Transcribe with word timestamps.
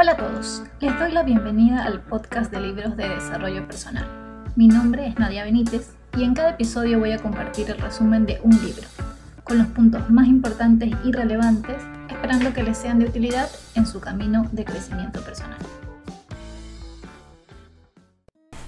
Hola 0.00 0.12
a 0.12 0.16
todos, 0.16 0.62
les 0.80 0.98
doy 0.98 1.12
la 1.12 1.22
bienvenida 1.24 1.84
al 1.84 2.00
podcast 2.00 2.50
de 2.50 2.58
libros 2.58 2.96
de 2.96 3.06
desarrollo 3.06 3.66
personal. 3.66 4.06
Mi 4.56 4.66
nombre 4.66 5.06
es 5.06 5.18
Nadia 5.18 5.44
Benítez 5.44 5.90
y 6.16 6.24
en 6.24 6.32
cada 6.32 6.52
episodio 6.52 6.98
voy 6.98 7.12
a 7.12 7.18
compartir 7.18 7.68
el 7.68 7.76
resumen 7.76 8.24
de 8.24 8.40
un 8.42 8.52
libro, 8.64 8.88
con 9.44 9.58
los 9.58 9.66
puntos 9.66 10.08
más 10.08 10.26
importantes 10.26 10.90
y 11.04 11.12
relevantes, 11.12 11.82
esperando 12.08 12.54
que 12.54 12.62
les 12.62 12.78
sean 12.78 12.98
de 12.98 13.04
utilidad 13.04 13.46
en 13.74 13.86
su 13.86 14.00
camino 14.00 14.48
de 14.52 14.64
crecimiento 14.64 15.20
personal. 15.20 15.58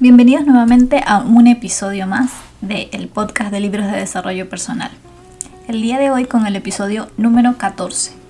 Bienvenidos 0.00 0.44
nuevamente 0.44 1.02
a 1.06 1.20
un 1.20 1.46
episodio 1.46 2.06
más 2.06 2.30
del 2.60 3.08
podcast 3.08 3.50
de 3.50 3.60
libros 3.60 3.86
de 3.86 3.96
desarrollo 3.96 4.50
personal. 4.50 4.90
El 5.66 5.80
día 5.80 5.98
de 5.98 6.10
hoy 6.10 6.26
con 6.26 6.46
el 6.46 6.56
episodio 6.56 7.08
número 7.16 7.56
14 7.56 8.20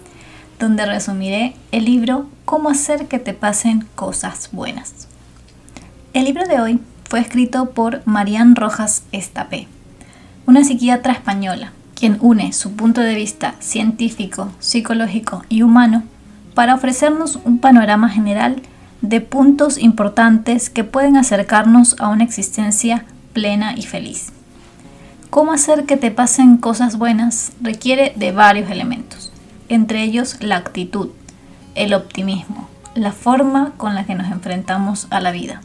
donde 0.63 0.87
resumiré 0.87 1.57
el 1.73 1.85
libro 1.85 2.29
Cómo 2.45 2.69
hacer 2.69 3.07
que 3.07 3.19
te 3.19 3.35
pasen 3.35 3.87
cosas 3.95 4.51
buenas. 4.53 5.09
El 6.13 6.25
libro 6.25 6.47
de 6.47 6.61
hoy 6.61 6.81
fue 7.09 7.21
escrito 7.21 7.71
por 7.71 8.03
Marian 8.05 8.57
Rojas 8.57 9.05
Estapé, 9.13 9.69
una 10.47 10.65
psiquiatra 10.65 11.13
española, 11.13 11.73
quien 11.95 12.19
une 12.21 12.53
su 12.53 12.73
punto 12.73 13.01
de 13.01 13.15
vista 13.15 13.55
científico, 13.61 14.51
psicológico 14.59 15.45
y 15.49 15.63
humano 15.63 16.03
para 16.55 16.75
ofrecernos 16.75 17.39
un 17.45 17.59
panorama 17.59 18.09
general 18.09 18.61
de 19.01 19.21
puntos 19.21 19.79
importantes 19.79 20.69
que 20.69 20.85
pueden 20.85 21.17
acercarnos 21.17 21.97
a 22.01 22.09
una 22.09 22.25
existencia 22.25 23.05
plena 23.33 23.75
y 23.77 23.83
feliz. 23.83 24.33
Cómo 25.31 25.53
hacer 25.53 25.85
que 25.87 25.97
te 25.97 26.11
pasen 26.11 26.59
cosas 26.59 26.99
buenas 26.99 27.53
requiere 27.61 28.13
de 28.17 28.33
varios 28.33 28.71
elementos 28.71 29.33
entre 29.73 30.03
ellos 30.03 30.37
la 30.41 30.57
actitud, 30.57 31.09
el 31.75 31.95
optimismo, 31.95 32.69
la 32.95 33.13
forma 33.13 33.73
con 33.77 33.95
la 33.95 34.05
que 34.05 34.15
nos 34.15 34.31
enfrentamos 34.31 35.07
a 35.11 35.21
la 35.21 35.31
vida. 35.31 35.61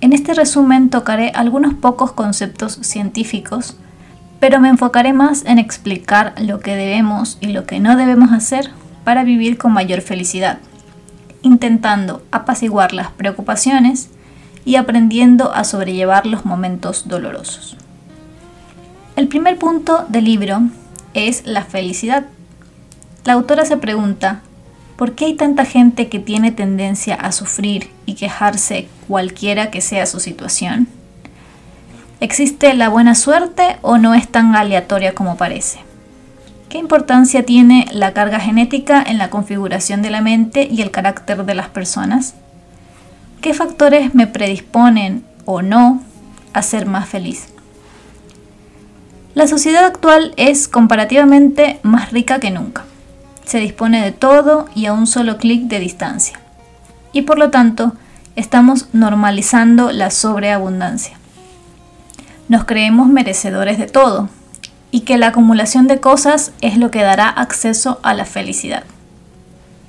En 0.00 0.12
este 0.12 0.34
resumen 0.34 0.90
tocaré 0.90 1.30
algunos 1.34 1.74
pocos 1.74 2.12
conceptos 2.12 2.78
científicos, 2.82 3.76
pero 4.40 4.60
me 4.60 4.68
enfocaré 4.68 5.12
más 5.12 5.44
en 5.46 5.58
explicar 5.58 6.34
lo 6.38 6.60
que 6.60 6.76
debemos 6.76 7.38
y 7.40 7.48
lo 7.48 7.64
que 7.64 7.80
no 7.80 7.96
debemos 7.96 8.32
hacer 8.32 8.70
para 9.04 9.24
vivir 9.24 9.56
con 9.56 9.72
mayor 9.72 10.02
felicidad, 10.02 10.58
intentando 11.42 12.22
apaciguar 12.30 12.92
las 12.92 13.10
preocupaciones 13.10 14.10
y 14.64 14.76
aprendiendo 14.76 15.54
a 15.54 15.64
sobrellevar 15.64 16.26
los 16.26 16.44
momentos 16.44 17.08
dolorosos. 17.08 17.76
El 19.14 19.28
primer 19.28 19.58
punto 19.58 20.04
del 20.08 20.24
libro 20.24 20.60
es 21.14 21.46
la 21.46 21.64
felicidad. 21.64 22.26
La 23.24 23.32
autora 23.32 23.64
se 23.64 23.78
pregunta, 23.78 24.42
¿por 24.96 25.14
qué 25.14 25.26
hay 25.26 25.34
tanta 25.34 25.64
gente 25.64 26.08
que 26.08 26.18
tiene 26.18 26.52
tendencia 26.52 27.14
a 27.14 27.32
sufrir 27.32 27.90
y 28.06 28.14
quejarse 28.14 28.88
cualquiera 29.06 29.70
que 29.70 29.80
sea 29.80 30.06
su 30.06 30.20
situación? 30.20 30.88
¿Existe 32.20 32.72
la 32.74 32.88
buena 32.88 33.14
suerte 33.14 33.76
o 33.82 33.98
no 33.98 34.14
es 34.14 34.26
tan 34.28 34.56
aleatoria 34.56 35.14
como 35.14 35.36
parece? 35.36 35.80
¿Qué 36.70 36.78
importancia 36.78 37.44
tiene 37.44 37.86
la 37.92 38.12
carga 38.12 38.40
genética 38.40 39.02
en 39.06 39.18
la 39.18 39.30
configuración 39.30 40.02
de 40.02 40.10
la 40.10 40.22
mente 40.22 40.66
y 40.70 40.80
el 40.80 40.90
carácter 40.90 41.44
de 41.44 41.54
las 41.54 41.68
personas? 41.68 42.34
¿Qué 43.42 43.54
factores 43.54 44.14
me 44.14 44.26
predisponen 44.26 45.24
o 45.44 45.62
no 45.62 46.02
a 46.54 46.62
ser 46.62 46.86
más 46.86 47.08
feliz? 47.08 47.48
La 49.34 49.46
sociedad 49.46 49.84
actual 49.84 50.32
es 50.38 50.66
comparativamente 50.66 51.78
más 51.82 52.10
rica 52.12 52.40
que 52.40 52.50
nunca 52.50 52.84
se 53.46 53.58
dispone 53.58 54.04
de 54.04 54.12
todo 54.12 54.68
y 54.74 54.86
a 54.86 54.92
un 54.92 55.06
solo 55.06 55.38
clic 55.38 55.62
de 55.62 55.78
distancia. 55.78 56.38
Y 57.12 57.22
por 57.22 57.38
lo 57.38 57.50
tanto, 57.50 57.94
estamos 58.34 58.88
normalizando 58.92 59.92
la 59.92 60.10
sobreabundancia. 60.10 61.16
Nos 62.48 62.64
creemos 62.64 63.08
merecedores 63.08 63.78
de 63.78 63.86
todo 63.86 64.28
y 64.90 65.00
que 65.00 65.16
la 65.16 65.28
acumulación 65.28 65.86
de 65.86 66.00
cosas 66.00 66.52
es 66.60 66.76
lo 66.76 66.90
que 66.90 67.02
dará 67.02 67.28
acceso 67.28 67.98
a 68.02 68.14
la 68.14 68.24
felicidad. 68.24 68.84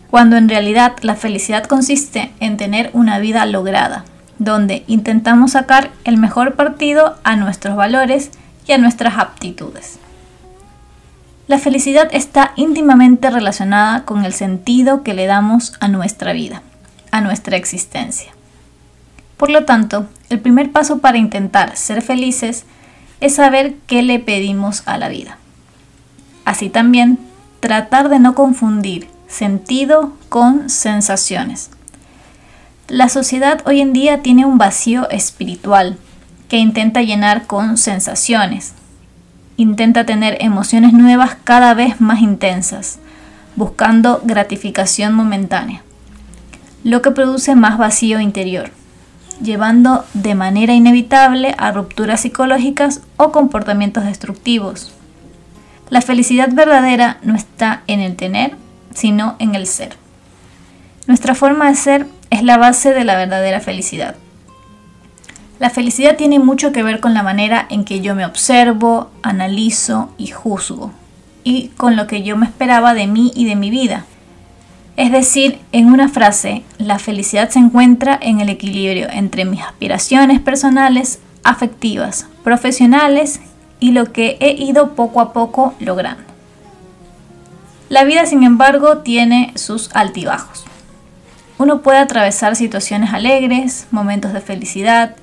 Cuando 0.09 0.37
en 0.37 0.47
realidad 0.47 0.93
la 1.01 1.15
felicidad 1.15 1.65
consiste 1.65 2.31
en 2.39 2.57
tener 2.57 2.89
una 2.93 3.19
vida 3.19 3.45
lograda, 3.45 4.05
donde 4.39 4.83
intentamos 4.87 5.51
sacar 5.51 5.91
el 6.05 6.17
mejor 6.17 6.55
partido 6.55 7.17
a 7.23 7.35
nuestros 7.35 7.75
valores 7.75 8.31
y 8.67 8.71
a 8.71 8.77
nuestras 8.77 9.17
aptitudes. 9.17 9.99
La 11.47 11.59
felicidad 11.59 12.09
está 12.11 12.51
íntimamente 12.57 13.29
relacionada 13.29 14.03
con 14.03 14.25
el 14.25 14.33
sentido 14.33 15.01
que 15.01 15.13
le 15.13 15.27
damos 15.27 15.73
a 15.79 15.87
nuestra 15.87 16.33
vida, 16.33 16.61
a 17.11 17.21
nuestra 17.21 17.55
existencia. 17.55 18.31
Por 19.37 19.49
lo 19.49 19.63
tanto, 19.63 20.07
el 20.29 20.41
primer 20.41 20.73
paso 20.73 20.97
para 20.97 21.17
intentar 21.17 21.77
ser 21.77 22.01
felices 22.01 22.65
es 23.21 23.35
saber 23.35 23.75
qué 23.87 24.01
le 24.01 24.19
pedimos 24.19 24.83
a 24.87 24.97
la 24.97 25.07
vida. 25.07 25.37
Así 26.43 26.69
también, 26.69 27.17
tratar 27.61 28.09
de 28.09 28.19
no 28.19 28.35
confundir 28.35 29.07
sentido 29.27 30.13
con 30.27 30.69
sensaciones. 30.69 31.69
La 32.89 33.07
sociedad 33.07 33.61
hoy 33.65 33.79
en 33.79 33.93
día 33.93 34.21
tiene 34.21 34.45
un 34.45 34.57
vacío 34.57 35.09
espiritual 35.09 35.97
que 36.49 36.57
intenta 36.57 37.01
llenar 37.01 37.47
con 37.47 37.77
sensaciones, 37.77 38.73
intenta 39.57 40.05
tener 40.05 40.37
emociones 40.39 40.93
nuevas 40.93 41.35
cada 41.43 41.73
vez 41.73 41.99
más 41.99 42.21
intensas, 42.21 42.99
buscando 43.55 44.21
gratificación 44.23 45.13
momentánea, 45.13 45.81
lo 46.83 47.01
que 47.01 47.11
produce 47.11 47.55
más 47.55 47.77
vacío 47.77 48.19
interior, 48.19 48.69
llevando 49.41 50.05
de 50.13 50.35
manera 50.35 50.73
inevitable 50.73 51.55
a 51.57 51.71
rupturas 51.71 52.21
psicológicas 52.21 53.01
o 53.17 53.31
comportamientos 53.31 54.05
destructivos. 54.05 54.93
La 55.89 56.01
felicidad 56.01 56.49
verdadera 56.51 57.17
no 57.23 57.35
está 57.35 57.81
en 57.87 57.99
el 57.99 58.15
tener, 58.15 58.55
sino 58.93 59.35
en 59.39 59.55
el 59.55 59.65
ser. 59.65 59.95
Nuestra 61.07 61.33
forma 61.33 61.69
de 61.69 61.75
ser 61.75 62.07
es 62.29 62.43
la 62.43 62.57
base 62.57 62.93
de 62.93 63.05
la 63.05 63.15
verdadera 63.15 63.59
felicidad. 63.59 64.15
La 65.59 65.71
felicidad 65.71 66.17
tiene 66.17 66.37
mucho 66.37 66.71
que 66.71 66.83
ver 66.83 66.99
con 66.99 67.15
la 67.15 67.23
manera 67.23 67.65
en 67.69 67.83
que 67.83 67.99
yo 67.99 68.13
me 68.13 68.25
observo, 68.25 69.09
analizo 69.23 70.13
y 70.17 70.27
juzgo, 70.27 70.91
y 71.43 71.69
con 71.69 71.95
lo 71.95 72.05
que 72.05 72.21
yo 72.21 72.37
me 72.37 72.45
esperaba 72.45 72.93
de 72.93 73.07
mí 73.07 73.31
y 73.35 73.45
de 73.45 73.55
mi 73.55 73.71
vida. 73.71 74.05
Es 74.97 75.11
decir, 75.11 75.59
en 75.71 75.87
una 75.91 76.09
frase, 76.09 76.63
la 76.77 76.99
felicidad 76.99 77.49
se 77.49 77.59
encuentra 77.59 78.17
en 78.21 78.39
el 78.39 78.49
equilibrio 78.49 79.07
entre 79.09 79.45
mis 79.45 79.61
aspiraciones 79.61 80.39
personales, 80.39 81.19
afectivas, 81.43 82.27
profesionales 82.43 83.39
y 83.79 83.91
lo 83.91 84.11
que 84.11 84.37
he 84.39 84.51
ido 84.51 84.95
poco 84.95 85.21
a 85.21 85.33
poco 85.33 85.73
logrando. 85.79 86.23
La 87.89 88.03
vida, 88.03 88.25
sin 88.25 88.43
embargo, 88.43 88.99
tiene 88.99 89.53
sus 89.55 89.89
altibajos. 89.93 90.65
Uno 91.57 91.81
puede 91.81 91.99
atravesar 91.99 92.55
situaciones 92.55 93.13
alegres, 93.13 93.87
momentos 93.91 94.33
de 94.33 94.41
felicidad, 94.41 95.15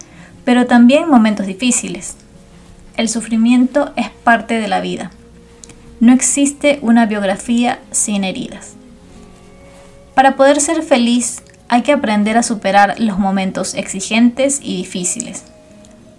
pero 0.44 0.66
también 0.66 1.09
momentos 1.09 1.47
difíciles. 1.47 2.16
El 2.97 3.09
sufrimiento 3.09 3.93
es 3.97 4.10
parte 4.10 4.60
de 4.60 4.69
la 4.69 4.81
vida. 4.81 5.10
No 6.00 6.12
existe 6.12 6.78
una 6.82 7.06
biografía 7.06 7.81
sin 7.91 8.25
heridas. 8.25 8.75
Para 10.15 10.37
poder 10.37 10.60
ser 10.60 10.83
feliz 10.83 11.43
hay 11.69 11.83
que 11.83 11.93
aprender 11.93 12.37
a 12.37 12.43
superar 12.43 13.00
los 13.00 13.19
momentos 13.19 13.75
exigentes 13.75 14.60
y 14.62 14.77
difíciles, 14.77 15.44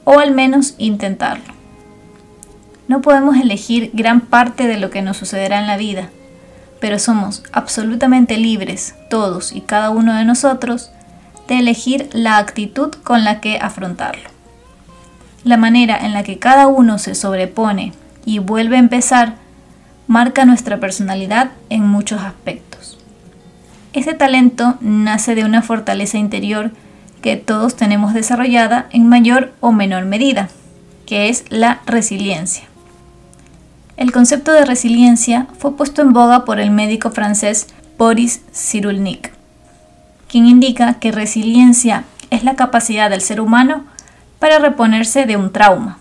o 0.04 0.20
al 0.20 0.34
menos 0.34 0.76
intentarlo. 0.78 1.54
No 2.88 3.02
podemos 3.02 3.38
elegir 3.38 3.92
gran 3.94 4.22
parte 4.22 4.68
de 4.68 4.78
lo 4.78 4.90
que 4.90 5.02
nos 5.02 5.18
sucederá 5.18 5.60
en 5.60 5.68
la 5.68 5.78
vida, 5.78 6.10
pero 6.80 7.00
somos 7.00 7.44
absolutamente 7.52 8.38
libres, 8.38 8.96
todos 9.10 9.54
y 9.54 9.62
cada 9.62 9.90
uno 9.90 10.14
de 10.16 10.26
nosotros, 10.26 10.92
de 11.48 11.60
elegir 11.60 12.10
la 12.14 12.38
actitud 12.38 12.92
con 13.04 13.24
la 13.24 13.42
que 13.42 13.58
afrontarlo. 13.58 14.30
La 15.44 15.58
manera 15.58 15.98
en 15.98 16.14
la 16.14 16.24
que 16.24 16.40
cada 16.40 16.68
uno 16.68 16.98
se 16.98 17.16
sobrepone 17.16 17.94
y 18.26 18.40
vuelve 18.40 18.78
a 18.78 18.80
empezar 18.80 19.36
marca 20.08 20.46
nuestra 20.46 20.80
personalidad 20.80 21.52
en 21.70 21.88
muchos 21.88 22.22
aspectos. 22.22 22.98
Este 23.94 24.14
talento 24.14 24.78
nace 24.82 25.36
de 25.36 25.46
una 25.46 25.62
fortaleza 25.62 26.18
interior 26.18 26.72
que 27.22 27.38
todos 27.38 27.76
tenemos 27.76 28.14
desarrollada 28.14 28.88
en 28.92 29.08
mayor 29.08 29.54
o 29.62 29.72
menor 29.72 30.06
medida, 30.06 30.50
que 31.06 31.30
es 31.30 31.46
la 31.50 31.82
resiliencia. 31.86 32.66
El 33.98 34.12
concepto 34.12 34.52
de 34.52 34.66
resiliencia 34.66 35.48
fue 35.58 35.78
puesto 35.78 36.02
en 36.02 36.12
boga 36.12 36.44
por 36.44 36.60
el 36.60 36.72
médico 36.72 37.12
francés 37.12 37.68
Boris 37.98 38.42
Cyrulnik 38.52 39.35
quien 40.36 40.48
indica 40.48 40.96
que 40.96 41.14
resiliencia 41.14 42.04
es 42.30 42.44
la 42.44 42.58
capacidad 42.58 43.10
del 43.10 43.22
ser 43.22 43.40
humano 43.40 43.86
para 44.38 44.60
reponerse 44.60 45.26
de 45.26 45.38
un 45.38 45.54
trauma 45.54 45.98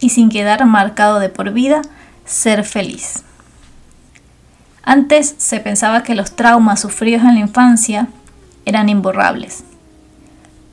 y 0.00 0.08
sin 0.08 0.30
quedar 0.30 0.66
marcado 0.66 1.20
de 1.20 1.28
por 1.28 1.52
vida, 1.52 1.82
ser 2.24 2.64
feliz. 2.64 3.22
Antes 4.82 5.36
se 5.38 5.60
pensaba 5.60 6.02
que 6.02 6.16
los 6.16 6.34
traumas 6.34 6.80
sufridos 6.80 7.22
en 7.22 7.34
la 7.34 7.40
infancia 7.40 8.08
eran 8.64 8.88
imborrables, 8.88 9.62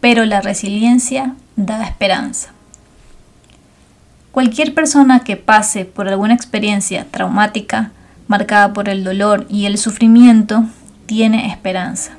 pero 0.02 0.26
la 0.26 0.42
resiliencia 0.42 1.36
da 1.56 1.86
esperanza. 1.86 2.54
Cualquier 4.32 4.74
persona 4.74 5.20
que 5.20 5.38
pase 5.38 5.86
por 5.86 6.10
alguna 6.10 6.34
experiencia 6.34 7.06
traumática, 7.12 7.92
marcada 8.28 8.74
por 8.74 8.90
el 8.90 9.04
dolor 9.04 9.46
y 9.48 9.68
el 9.68 9.78
sufrimiento, 9.78 10.64
tiene 11.06 11.52
esperanza. 11.52 12.14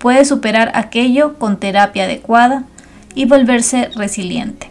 Puede 0.00 0.24
superar 0.24 0.72
aquello 0.74 1.38
con 1.38 1.58
terapia 1.58 2.04
adecuada 2.04 2.64
y 3.14 3.26
volverse 3.26 3.90
resiliente. 3.94 4.70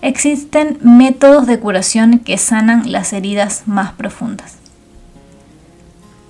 Existen 0.00 0.78
métodos 0.82 1.46
de 1.46 1.60
curación 1.60 2.18
que 2.18 2.38
sanan 2.38 2.90
las 2.90 3.12
heridas 3.12 3.64
más 3.66 3.92
profundas. 3.92 4.56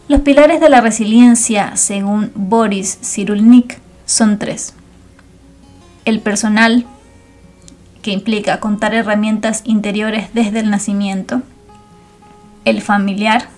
Los 0.09 0.23
pilares 0.23 0.61
de 0.61 0.69
la 0.69 0.81
resiliencia, 0.81 1.77
según 1.77 2.33
Boris 2.35 2.99
Cyrulnik, 3.03 3.79
son 4.05 4.39
tres. 4.39 4.75
El 6.05 6.21
personal, 6.21 6.85
que 8.03 8.11
implica 8.11 8.59
contar 8.59 8.95
herramientas 8.95 9.63
interiores 9.65 10.29
desde 10.35 10.59
el 10.59 10.71
nacimiento. 10.71 11.41
El 12.65 12.83
familiar, 12.83 13.49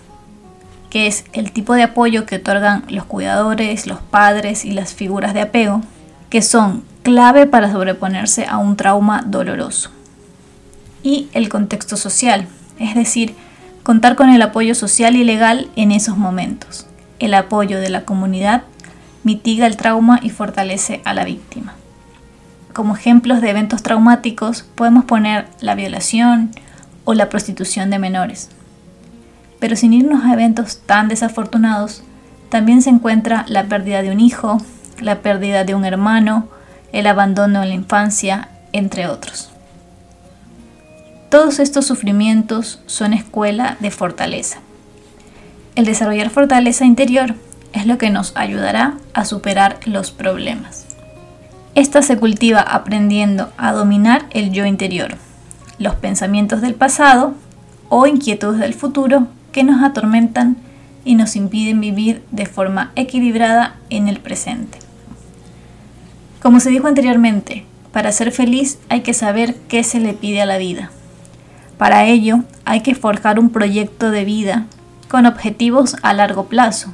que 0.95 1.09
es 1.09 1.25
el 1.33 1.51
tipo 1.51 1.75
de 1.75 1.83
apoyo 1.83 2.25
que 2.25 2.37
otorgan 2.37 2.85
los 2.89 3.05
cuidadores, 3.05 3.89
los 3.89 3.99
padres 3.99 4.65
y 4.65 4.71
las 4.71 4.95
figuras 4.95 5.35
de 5.35 5.41
apego, 5.41 5.81
que 6.31 6.41
son 6.41 6.85
clave 7.03 7.47
para 7.47 7.73
sobreponerse 7.73 8.47
a 8.47 8.59
un 8.59 8.77
trauma 8.77 9.25
doloroso. 9.27 9.91
Y 11.03 11.27
el 11.33 11.49
contexto 11.49 11.97
social, 11.97 12.47
es 12.79 12.95
decir, 12.95 13.35
contar 13.83 14.15
con 14.15 14.31
el 14.31 14.41
apoyo 14.41 14.77
social 14.77 15.17
y 15.17 15.25
legal 15.25 15.69
en 15.75 15.91
esos 15.91 16.17
momentos. 16.17 16.87
El 17.19 17.35
apoyo 17.35 17.81
de 17.81 17.91
la 17.91 18.05
comunidad 18.05 18.63
mitiga 19.25 19.67
el 19.67 19.77
trauma 19.77 20.21
y 20.23 20.31
fortalece 20.31 21.03
a 21.05 21.13
la 21.13 21.25
víctima. 21.25 21.75
Como 22.73 22.95
ejemplos 22.95 23.41
de 23.41 23.51
eventos 23.51 23.83
traumáticos 23.83 24.63
podemos 24.77 25.07
poner 25.07 25.49
la 25.59 25.75
violación 25.75 26.53
o 27.03 27.15
la 27.15 27.31
prostitución 27.31 27.91
de 27.91 27.99
menores. 27.99 28.49
Pero 29.59 29.77
sin 29.77 29.93
irnos 29.93 30.25
a 30.25 30.33
eventos 30.33 30.79
tan 30.79 31.09
desafortunados, 31.09 32.03
también 32.49 32.83
se 32.83 32.91
encuentra 32.91 33.45
la 33.49 33.65
pérdida 33.65 34.03
de 34.03 34.11
un 34.11 34.21
hijo, 34.21 34.59
la 35.01 35.23
pérdida 35.23 35.65
de 35.65 35.75
un 35.75 35.85
hermano, 35.85 36.49
el 36.93 37.07
abandono 37.07 37.63
en 37.63 37.69
la 37.69 37.75
infancia, 37.75 38.49
entre 38.73 39.07
otros. 39.07 39.51
Todos 41.31 41.59
estos 41.59 41.87
sufrimientos 41.87 42.81
son 42.87 43.13
escuela 43.13 43.77
de 43.81 43.91
fortaleza. 43.91 44.61
El 45.75 45.85
desarrollar 45.85 46.31
fortaleza 46.31 46.85
interior 46.85 47.35
es 47.73 47.87
lo 47.87 47.99
que 47.99 48.11
nos 48.11 48.37
ayudará 48.37 48.95
a 49.15 49.25
superar 49.25 49.81
los 49.85 50.13
problemas. 50.13 50.87
Esta 51.75 52.03
se 52.03 52.17
cultiva 52.17 52.61
aprendiendo 52.61 53.53
a 53.57 53.73
dominar 53.73 54.27
el 54.31 54.53
yo 54.53 54.65
interior, 54.65 55.17
los 55.79 55.97
pensamientos 55.97 56.61
del 56.61 56.77
pasado 56.77 57.35
o 57.89 58.07
inquietudes 58.07 58.61
del 58.61 58.75
futuro 58.75 59.27
que 59.55 59.63
nos 59.63 59.85
atormentan 59.85 60.57
y 61.05 61.15
nos 61.15 61.37
impiden 61.37 61.81
vivir 61.81 62.25
de 62.33 62.45
forma 62.45 62.91
equilibrada 62.97 63.77
en 63.89 64.09
el 64.09 64.19
presente. 64.19 64.81
Como 66.43 66.59
se 66.59 66.71
dijo 66.71 66.89
anteriormente, 66.89 67.65
para 67.93 68.11
ser 68.11 68.33
feliz 68.33 68.81
hay 68.89 69.03
que 69.03 69.15
saber 69.15 69.55
qué 69.69 69.85
se 69.85 70.01
le 70.01 70.13
pide 70.13 70.43
a 70.43 70.47
la 70.47 70.59
vida. 70.59 70.91
Para 71.79 72.05
ello 72.05 72.41
hay 72.65 72.81
que 72.81 72.97
forjar 72.97 73.39
un 73.39 73.51
proyecto 73.51 74.11
de 74.11 74.25
vida 74.25 74.67
con 75.09 75.25
objetivos 75.25 75.95
a 76.03 76.13
largo 76.15 76.47
plazo. 76.47 76.91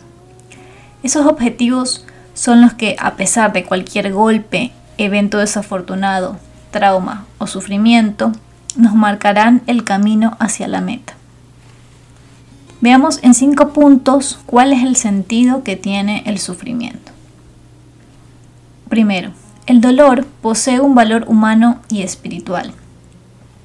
Esos 1.03 1.25
objetivos 1.25 2.05
son 2.35 2.61
los 2.61 2.75
que, 2.75 2.95
a 3.01 3.17
pesar 3.17 3.55
de 3.55 3.65
cualquier 3.65 4.13
golpe, 4.13 4.71
evento 4.99 5.39
desafortunado, 5.39 6.37
trauma 6.73 7.25
o 7.39 7.47
sufrimiento, 7.47 8.33
nos 8.77 8.95
marcarán 8.95 9.63
el 9.67 9.83
camino 9.83 10.37
hacia 10.39 10.69
la 10.69 10.83
meta. 10.83 11.15
Veamos 12.81 13.19
en 13.23 13.35
cinco 13.35 13.73
puntos 13.73 14.39
cuál 14.47 14.73
es 14.73 14.83
el 14.83 14.97
sentido 14.97 15.63
que 15.63 15.77
tiene 15.77 16.23
el 16.25 16.39
sufrimiento. 16.39 17.13
Primero, 18.89 19.33
el 19.67 19.81
dolor 19.83 20.27
posee 20.41 20.81
un 20.81 20.95
valor 20.95 21.25
humano 21.29 21.81
y 21.91 22.03
espiritual. 22.03 22.73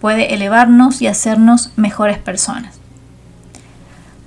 Puede 0.01 0.33
elevarnos 0.33 1.01
y 1.01 1.07
hacernos 1.07 1.71
mejores 1.77 2.17
personas. 2.17 2.75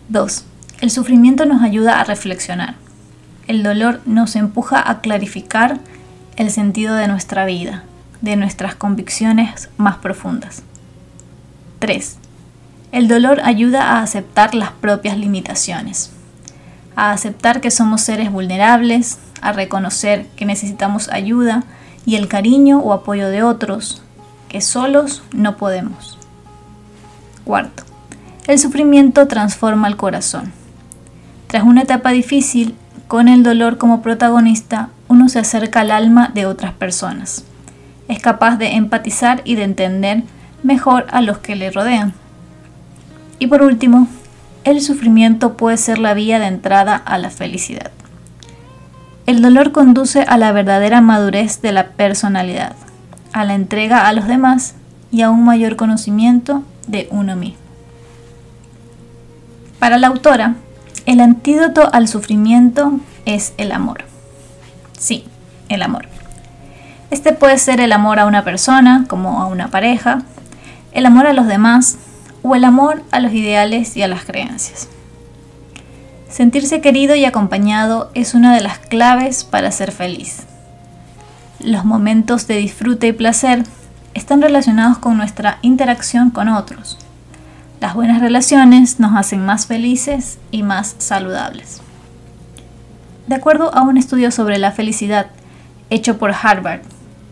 2. 0.08 0.44
El 0.81 0.91
sufrimiento 0.91 1.44
nos 1.44 1.62
ayuda 1.62 2.00
a 2.00 2.05
reflexionar. 2.05 2.76
El 3.46 3.62
dolor 3.62 4.00
nos 4.06 4.37
empuja 4.37 4.82
a 4.91 5.00
clarificar 5.02 5.81
el 6.37 6.50
sentido 6.50 6.94
de 6.94 7.08
nuestra 7.08 7.44
vida, 7.44 7.84
de 8.23 8.37
nuestras 8.37 8.75
convicciones 8.75 9.69
más 9.76 9.99
profundas. 9.99 10.62
3. 11.79 12.19
El 12.90 13.06
dolor 13.06 13.40
ayuda 13.44 13.93
a 13.93 14.02
aceptar 14.02 14.55
las 14.55 14.70
propias 14.70 15.19
limitaciones, 15.19 16.11
a 16.96 17.12
aceptar 17.12 17.61
que 17.61 17.70
somos 17.70 18.00
seres 18.00 18.32
vulnerables, 18.32 19.19
a 19.43 19.52
reconocer 19.52 20.26
que 20.37 20.46
necesitamos 20.46 21.08
ayuda 21.11 21.64
y 22.06 22.17
el 22.17 22.29
cariño 22.29 22.79
o 22.79 22.94
apoyo 22.94 23.29
de 23.29 23.43
otros, 23.43 24.02
que 24.49 24.62
solos 24.62 25.23
no 25.32 25.58
podemos. 25.58 26.19
Cuarto, 27.44 27.82
el 28.46 28.58
sufrimiento 28.58 29.29
transforma 29.29 29.88
el 29.88 29.96
corazón. 29.96 30.52
Tras 31.49 31.64
una 31.64 31.82
etapa 31.82 32.11
difícil, 32.11 32.75
con 33.06 33.29
el 33.29 33.43
dolor 33.43 33.76
como 33.76 34.00
protagonista, 34.00 34.88
uno 35.08 35.29
se 35.29 35.38
acerca 35.38 35.81
al 35.81 35.91
alma 35.91 36.31
de 36.32 36.46
otras 36.46 36.73
personas. 36.73 37.44
Es 38.08 38.20
capaz 38.20 38.56
de 38.56 38.75
empatizar 38.76 39.43
y 39.44 39.55
de 39.55 39.64
entender 39.64 40.23
mejor 40.62 41.06
a 41.11 41.20
los 41.20 41.38
que 41.38 41.56
le 41.56 41.70
rodean. 41.70 42.14
Y 43.38 43.46
por 43.46 43.62
último, 43.62 44.08
el 44.64 44.81
sufrimiento 44.81 45.56
puede 45.56 45.76
ser 45.76 45.99
la 45.99 46.14
vía 46.14 46.38
de 46.38 46.46
entrada 46.46 46.96
a 46.96 47.19
la 47.19 47.31
felicidad. 47.31 47.90
El 49.26 49.43
dolor 49.43 49.73
conduce 49.73 50.23
a 50.23 50.38
la 50.38 50.52
verdadera 50.52 51.00
madurez 51.00 51.61
de 51.61 51.73
la 51.73 51.88
personalidad, 51.88 52.75
a 53.32 53.44
la 53.44 53.55
entrega 53.55 54.08
a 54.08 54.12
los 54.12 54.26
demás 54.26 54.75
y 55.11 55.23
a 55.23 55.31
un 55.31 55.44
mayor 55.44 55.76
conocimiento 55.76 56.62
de 56.87 57.08
uno 57.11 57.37
mismo. 57.37 57.58
Para 59.79 59.99
la 59.99 60.08
autora, 60.08 60.55
el 61.06 61.20
antídoto 61.20 61.88
al 61.93 62.08
sufrimiento 62.08 63.01
es 63.27 63.53
el 63.58 63.72
amor. 63.72 64.05
Sí, 64.98 65.24
el 65.69 65.82
amor. 65.82 66.08
Este 67.10 67.32
puede 67.32 67.58
ser 67.58 67.81
el 67.81 67.93
amor 67.93 68.19
a 68.19 68.27
una 68.27 68.44
persona, 68.44 69.05
como 69.08 69.41
a 69.41 69.46
una 69.46 69.69
pareja, 69.69 70.22
el 70.93 71.06
amor 71.06 71.27
a 71.27 71.32
los 71.32 71.46
demás 71.46 71.96
o 72.48 72.55
el 72.55 72.64
amor 72.64 73.02
a 73.10 73.20
los 73.20 73.32
ideales 73.32 73.96
y 73.96 74.02
a 74.02 74.08
las 74.08 74.24
creencias. 74.24 74.88
Sentirse 76.31 76.81
querido 76.81 77.14
y 77.14 77.26
acompañado 77.26 78.10
es 78.14 78.32
una 78.34 78.55
de 78.55 78.62
las 78.62 78.78
claves 78.78 79.44
para 79.44 79.70
ser 79.70 79.93
feliz. 79.93 80.44
Los 81.60 81.84
momentos 81.84 82.46
de 82.46 82.56
disfrute 82.56 83.08
y 83.08 83.12
placer 83.12 83.64
están 84.14 84.40
relacionados 84.40 84.96
con 84.98 85.19
nuestra 85.19 85.58
interacción 85.60 86.31
con 86.31 86.48
otros. 86.48 86.98
Las 87.81 87.94
buenas 87.94 88.20
relaciones 88.20 88.98
nos 88.98 89.14
hacen 89.14 89.44
más 89.44 89.67
felices 89.67 90.38
y 90.50 90.62
más 90.62 90.96
saludables. 90.98 91.81
De 93.26 93.34
acuerdo 93.34 93.74
a 93.74 93.82
un 93.82 93.98
estudio 93.98 94.31
sobre 94.31 94.58
la 94.58 94.72
felicidad 94.72 95.26
hecho 95.90 96.17
por 96.17 96.32
Harvard 96.32 96.81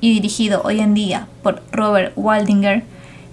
y 0.00 0.12
dirigido 0.12 0.60
hoy 0.62 0.80
en 0.80 0.92
día 0.92 1.26
por 1.42 1.62
Robert 1.72 2.12
Waldinger, 2.16 2.84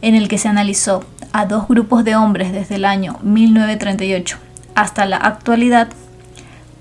en 0.01 0.15
el 0.15 0.27
que 0.27 0.37
se 0.37 0.47
analizó 0.47 1.03
a 1.33 1.45
dos 1.45 1.67
grupos 1.67 2.05
de 2.05 2.15
hombres 2.15 2.53
desde 2.53 2.75
el 2.75 2.85
año 2.85 3.19
1938 3.23 4.37
hasta 4.75 5.05
la 5.05 5.17
actualidad, 5.17 5.89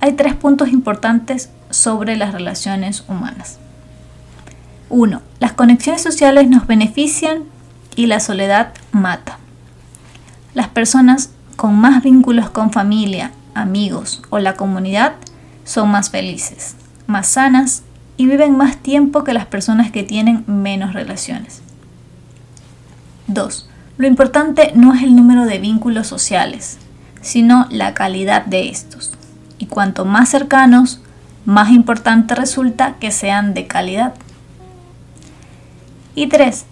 hay 0.00 0.12
tres 0.12 0.34
puntos 0.34 0.68
importantes 0.68 1.50
sobre 1.70 2.16
las 2.16 2.32
relaciones 2.32 3.04
humanas. 3.08 3.58
1. 4.90 5.22
Las 5.40 5.52
conexiones 5.52 6.02
sociales 6.02 6.48
nos 6.48 6.66
benefician 6.66 7.44
y 7.96 8.06
la 8.06 8.20
soledad 8.20 8.74
mata. 8.92 9.38
Las 10.54 10.68
personas 10.68 11.30
con 11.56 11.78
más 11.78 12.02
vínculos 12.02 12.50
con 12.50 12.72
familia, 12.72 13.32
amigos 13.54 14.22
o 14.30 14.38
la 14.38 14.54
comunidad 14.54 15.14
son 15.64 15.90
más 15.90 16.10
felices, 16.10 16.76
más 17.06 17.28
sanas 17.28 17.82
y 18.16 18.26
viven 18.26 18.56
más 18.56 18.76
tiempo 18.76 19.24
que 19.24 19.32
las 19.32 19.46
personas 19.46 19.90
que 19.90 20.02
tienen 20.02 20.44
menos 20.46 20.92
relaciones. 20.92 21.62
2. 23.28 23.68
Lo 23.98 24.06
importante 24.06 24.72
no 24.74 24.94
es 24.94 25.02
el 25.02 25.14
número 25.14 25.44
de 25.44 25.58
vínculos 25.58 26.06
sociales, 26.06 26.78
sino 27.20 27.66
la 27.70 27.94
calidad 27.94 28.44
de 28.46 28.68
estos. 28.68 29.12
Y 29.58 29.66
cuanto 29.66 30.04
más 30.04 30.30
cercanos, 30.30 31.00
más 31.44 31.70
importante 31.70 32.34
resulta 32.34 32.94
que 33.00 33.10
sean 33.10 33.54
de 33.54 33.66
calidad. 33.66 34.14
Y 36.14 36.28
3. 36.28 36.64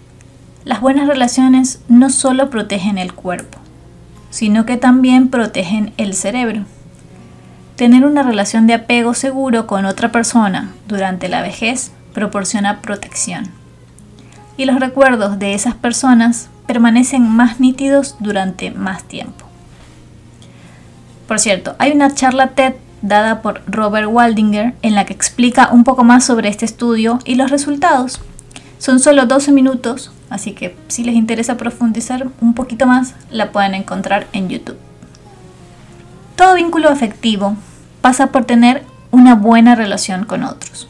Las 0.65 0.81
buenas 0.81 1.07
relaciones 1.07 1.81
no 1.87 2.09
solo 2.09 2.49
protegen 2.49 2.97
el 2.97 3.13
cuerpo, 3.13 3.59
sino 4.29 4.65
que 4.65 4.77
también 4.77 5.29
protegen 5.29 5.93
el 5.97 6.13
cerebro. 6.13 6.65
tener 7.81 8.05
una 8.05 8.21
relación 8.21 8.67
de 8.67 8.75
apego 8.75 9.15
seguro 9.15 9.65
con 9.65 9.85
otra 9.85 10.11
persona 10.11 10.69
durante 10.87 11.29
la 11.29 11.41
vejez 11.41 11.91
proporciona 12.13 12.79
protección. 12.79 13.45
Y 14.55 14.65
los 14.65 14.79
recuerdos 14.79 15.39
de 15.39 15.55
esas 15.55 15.73
personas 15.73 16.50
permanecen 16.71 17.29
más 17.29 17.59
nítidos 17.59 18.15
durante 18.19 18.71
más 18.71 19.03
tiempo. 19.03 19.43
Por 21.27 21.37
cierto, 21.37 21.75
hay 21.79 21.91
una 21.91 22.15
charla 22.15 22.51
TED 22.51 22.75
dada 23.01 23.41
por 23.41 23.61
Robert 23.67 24.07
Waldinger 24.09 24.73
en 24.81 24.95
la 24.95 25.03
que 25.03 25.11
explica 25.11 25.67
un 25.73 25.83
poco 25.83 26.05
más 26.05 26.23
sobre 26.23 26.47
este 26.47 26.63
estudio 26.63 27.19
y 27.25 27.35
los 27.35 27.51
resultados. 27.51 28.21
Son 28.77 29.01
solo 29.01 29.25
12 29.25 29.51
minutos, 29.51 30.13
así 30.29 30.53
que 30.53 30.77
si 30.87 31.03
les 31.03 31.15
interesa 31.15 31.57
profundizar 31.57 32.29
un 32.39 32.53
poquito 32.53 32.87
más, 32.87 33.15
la 33.29 33.51
pueden 33.51 33.75
encontrar 33.75 34.27
en 34.31 34.47
YouTube. 34.47 34.77
Todo 36.37 36.55
vínculo 36.55 36.87
afectivo 36.87 37.57
pasa 37.99 38.27
por 38.27 38.45
tener 38.45 38.83
una 39.11 39.35
buena 39.35 39.75
relación 39.75 40.23
con 40.23 40.45
otros. 40.45 40.87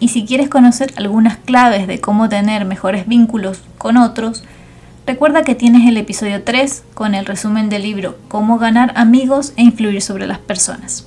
Y 0.00 0.08
si 0.08 0.26
quieres 0.26 0.50
conocer 0.50 0.92
algunas 0.96 1.38
claves 1.38 1.86
de 1.86 1.98
cómo 1.98 2.28
tener 2.28 2.66
mejores 2.66 3.08
vínculos 3.08 3.62
con 3.78 3.96
otros, 3.96 4.44
recuerda 5.12 5.42
que 5.42 5.54
tienes 5.54 5.86
el 5.86 5.98
episodio 5.98 6.42
3 6.42 6.84
con 6.94 7.14
el 7.14 7.26
resumen 7.26 7.68
del 7.68 7.82
libro 7.82 8.16
Cómo 8.28 8.56
ganar 8.56 8.94
amigos 8.96 9.52
e 9.56 9.62
influir 9.62 10.00
sobre 10.00 10.26
las 10.26 10.38
personas. 10.38 11.06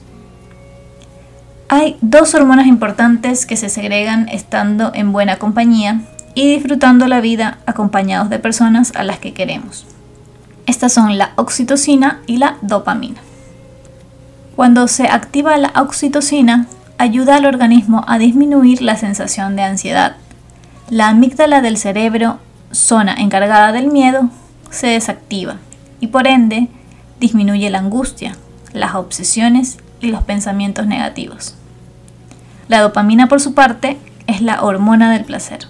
Hay 1.69 1.97
dos 2.01 2.35
hormonas 2.35 2.67
importantes 2.67 3.47
que 3.47 3.57
se 3.57 3.67
segregan 3.67 4.29
estando 4.29 4.91
en 4.93 5.11
buena 5.11 5.37
compañía 5.37 6.01
y 6.35 6.53
disfrutando 6.53 7.07
la 7.07 7.19
vida 7.19 7.57
acompañados 7.65 8.29
de 8.29 8.37
personas 8.37 8.93
a 8.95 9.03
las 9.03 9.17
que 9.17 9.33
queremos. 9.33 9.87
Estas 10.67 10.93
son 10.93 11.17
la 11.17 11.31
oxitocina 11.35 12.21
y 12.27 12.37
la 12.37 12.57
dopamina. 12.61 13.21
Cuando 14.55 14.87
se 14.87 15.07
activa 15.07 15.57
la 15.57 15.73
oxitocina, 15.77 16.67
ayuda 16.99 17.37
al 17.37 17.47
organismo 17.47 18.05
a 18.07 18.19
disminuir 18.19 18.83
la 18.83 18.97
sensación 18.97 19.55
de 19.55 19.63
ansiedad. 19.63 20.17
La 20.91 21.09
amígdala 21.09 21.61
del 21.61 21.77
cerebro, 21.77 22.37
zona 22.75 23.15
encargada 23.15 23.71
del 23.71 23.87
miedo, 23.87 24.29
se 24.69 24.87
desactiva 24.87 25.57
y 25.99 26.07
por 26.07 26.27
ende 26.27 26.69
disminuye 27.19 27.69
la 27.69 27.79
angustia, 27.79 28.35
las 28.73 28.95
obsesiones 28.95 29.77
y 30.01 30.07
los 30.07 30.23
pensamientos 30.23 30.85
negativos. 30.85 31.55
La 32.67 32.81
dopamina, 32.81 33.27
por 33.27 33.39
su 33.39 33.53
parte, 33.53 33.97
es 34.27 34.41
la 34.41 34.63
hormona 34.63 35.11
del 35.11 35.23
placer. 35.23 35.67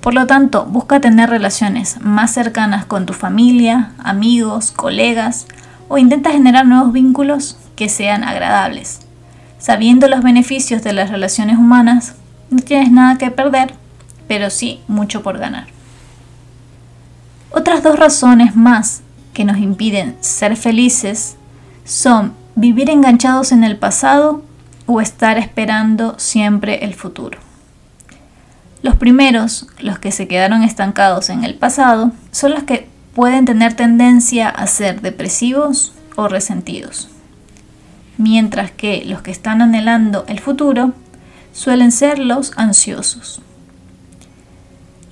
Por 0.00 0.14
lo 0.14 0.26
tanto, 0.26 0.64
busca 0.66 1.00
tener 1.00 1.28
relaciones 1.30 2.00
más 2.00 2.32
cercanas 2.32 2.84
con 2.84 3.06
tu 3.06 3.12
familia, 3.12 3.92
amigos, 3.98 4.70
colegas 4.70 5.46
o 5.88 5.98
intenta 5.98 6.30
generar 6.30 6.66
nuevos 6.66 6.92
vínculos 6.92 7.58
que 7.76 7.88
sean 7.88 8.22
agradables. 8.24 9.00
Sabiendo 9.58 10.06
los 10.08 10.22
beneficios 10.22 10.82
de 10.82 10.92
las 10.92 11.10
relaciones 11.10 11.58
humanas, 11.58 12.14
no 12.50 12.60
tienes 12.60 12.90
nada 12.90 13.18
que 13.18 13.30
perder, 13.30 13.74
pero 14.28 14.50
sí 14.50 14.80
mucho 14.86 15.22
por 15.22 15.38
ganar. 15.38 15.77
Otras 17.50 17.82
dos 17.82 17.98
razones 17.98 18.54
más 18.54 19.02
que 19.32 19.44
nos 19.44 19.58
impiden 19.58 20.16
ser 20.20 20.56
felices 20.56 21.36
son 21.84 22.34
vivir 22.54 22.90
enganchados 22.90 23.52
en 23.52 23.64
el 23.64 23.76
pasado 23.76 24.42
o 24.86 25.00
estar 25.00 25.38
esperando 25.38 26.18
siempre 26.18 26.84
el 26.84 26.94
futuro. 26.94 27.38
Los 28.82 28.96
primeros, 28.96 29.66
los 29.80 29.98
que 29.98 30.12
se 30.12 30.28
quedaron 30.28 30.62
estancados 30.62 31.30
en 31.30 31.44
el 31.44 31.54
pasado, 31.54 32.12
son 32.30 32.52
los 32.52 32.62
que 32.64 32.88
pueden 33.14 33.44
tener 33.44 33.74
tendencia 33.74 34.48
a 34.48 34.66
ser 34.66 35.00
depresivos 35.00 35.92
o 36.16 36.28
resentidos, 36.28 37.08
mientras 38.16 38.70
que 38.70 39.04
los 39.04 39.22
que 39.22 39.30
están 39.30 39.62
anhelando 39.62 40.24
el 40.28 40.38
futuro 40.40 40.92
suelen 41.52 41.92
ser 41.92 42.18
los 42.18 42.52
ansiosos. 42.56 43.42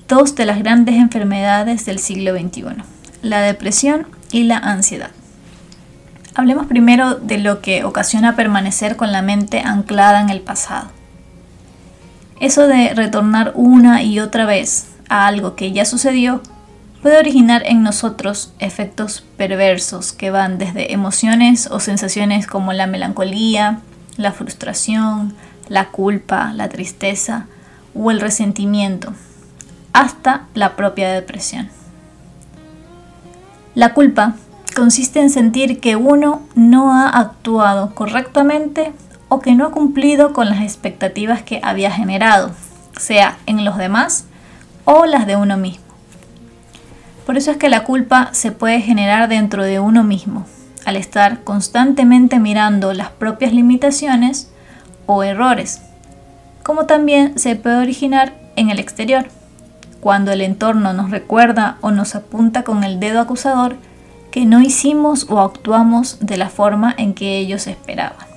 Dos 0.08 0.36
de 0.36 0.46
las 0.46 0.60
grandes 0.60 0.94
enfermedades 0.94 1.84
del 1.84 1.98
siglo 1.98 2.32
XXI, 2.32 2.64
la 3.22 3.40
depresión 3.40 4.06
y 4.30 4.44
la 4.44 4.56
ansiedad. 4.56 5.10
Hablemos 6.36 6.66
primero 6.66 7.16
de 7.16 7.38
lo 7.38 7.60
que 7.60 7.82
ocasiona 7.82 8.36
permanecer 8.36 8.94
con 8.94 9.10
la 9.10 9.20
mente 9.20 9.62
anclada 9.64 10.20
en 10.20 10.30
el 10.30 10.42
pasado. 10.42 10.90
Eso 12.38 12.68
de 12.68 12.94
retornar 12.94 13.50
una 13.56 14.04
y 14.04 14.20
otra 14.20 14.46
vez 14.46 14.92
a 15.08 15.26
algo 15.26 15.56
que 15.56 15.72
ya 15.72 15.84
sucedió 15.84 16.40
puede 17.02 17.18
originar 17.18 17.64
en 17.66 17.82
nosotros 17.82 18.52
efectos 18.60 19.24
perversos 19.36 20.12
que 20.12 20.30
van 20.30 20.58
desde 20.58 20.92
emociones 20.92 21.68
o 21.68 21.80
sensaciones 21.80 22.46
como 22.46 22.72
la 22.72 22.86
melancolía, 22.86 23.80
la 24.16 24.30
frustración, 24.30 25.34
la 25.68 25.88
culpa, 25.88 26.52
la 26.52 26.68
tristeza 26.68 27.46
o 27.92 28.12
el 28.12 28.20
resentimiento, 28.20 29.12
hasta 29.96 30.42
la 30.52 30.76
propia 30.76 31.10
depresión. 31.10 31.70
La 33.74 33.94
culpa 33.94 34.34
consiste 34.74 35.20
en 35.20 35.30
sentir 35.30 35.80
que 35.80 35.96
uno 35.96 36.42
no 36.54 36.92
ha 36.92 37.08
actuado 37.08 37.94
correctamente 37.94 38.92
o 39.30 39.40
que 39.40 39.54
no 39.54 39.64
ha 39.64 39.70
cumplido 39.70 40.34
con 40.34 40.50
las 40.50 40.60
expectativas 40.60 41.42
que 41.42 41.60
había 41.62 41.90
generado, 41.90 42.50
sea 42.98 43.38
en 43.46 43.64
los 43.64 43.78
demás 43.78 44.26
o 44.84 45.06
las 45.06 45.26
de 45.26 45.36
uno 45.36 45.56
mismo. 45.56 45.86
Por 47.24 47.38
eso 47.38 47.50
es 47.50 47.56
que 47.56 47.70
la 47.70 47.84
culpa 47.84 48.28
se 48.32 48.52
puede 48.52 48.82
generar 48.82 49.30
dentro 49.30 49.64
de 49.64 49.80
uno 49.80 50.04
mismo, 50.04 50.44
al 50.84 50.96
estar 50.96 51.42
constantemente 51.42 52.38
mirando 52.38 52.92
las 52.92 53.08
propias 53.08 53.54
limitaciones 53.54 54.52
o 55.06 55.22
errores, 55.22 55.80
como 56.62 56.84
también 56.84 57.38
se 57.38 57.56
puede 57.56 57.78
originar 57.78 58.34
en 58.56 58.68
el 58.68 58.78
exterior, 58.78 59.28
cuando 60.06 60.30
el 60.30 60.40
entorno 60.40 60.92
nos 60.92 61.10
recuerda 61.10 61.78
o 61.80 61.90
nos 61.90 62.14
apunta 62.14 62.62
con 62.62 62.84
el 62.84 63.00
dedo 63.00 63.18
acusador 63.18 63.74
que 64.30 64.46
no 64.46 64.60
hicimos 64.60 65.26
o 65.28 65.40
actuamos 65.40 66.18
de 66.20 66.36
la 66.36 66.48
forma 66.48 66.94
en 66.96 67.12
que 67.12 67.38
ellos 67.38 67.66
esperaban. 67.66 68.28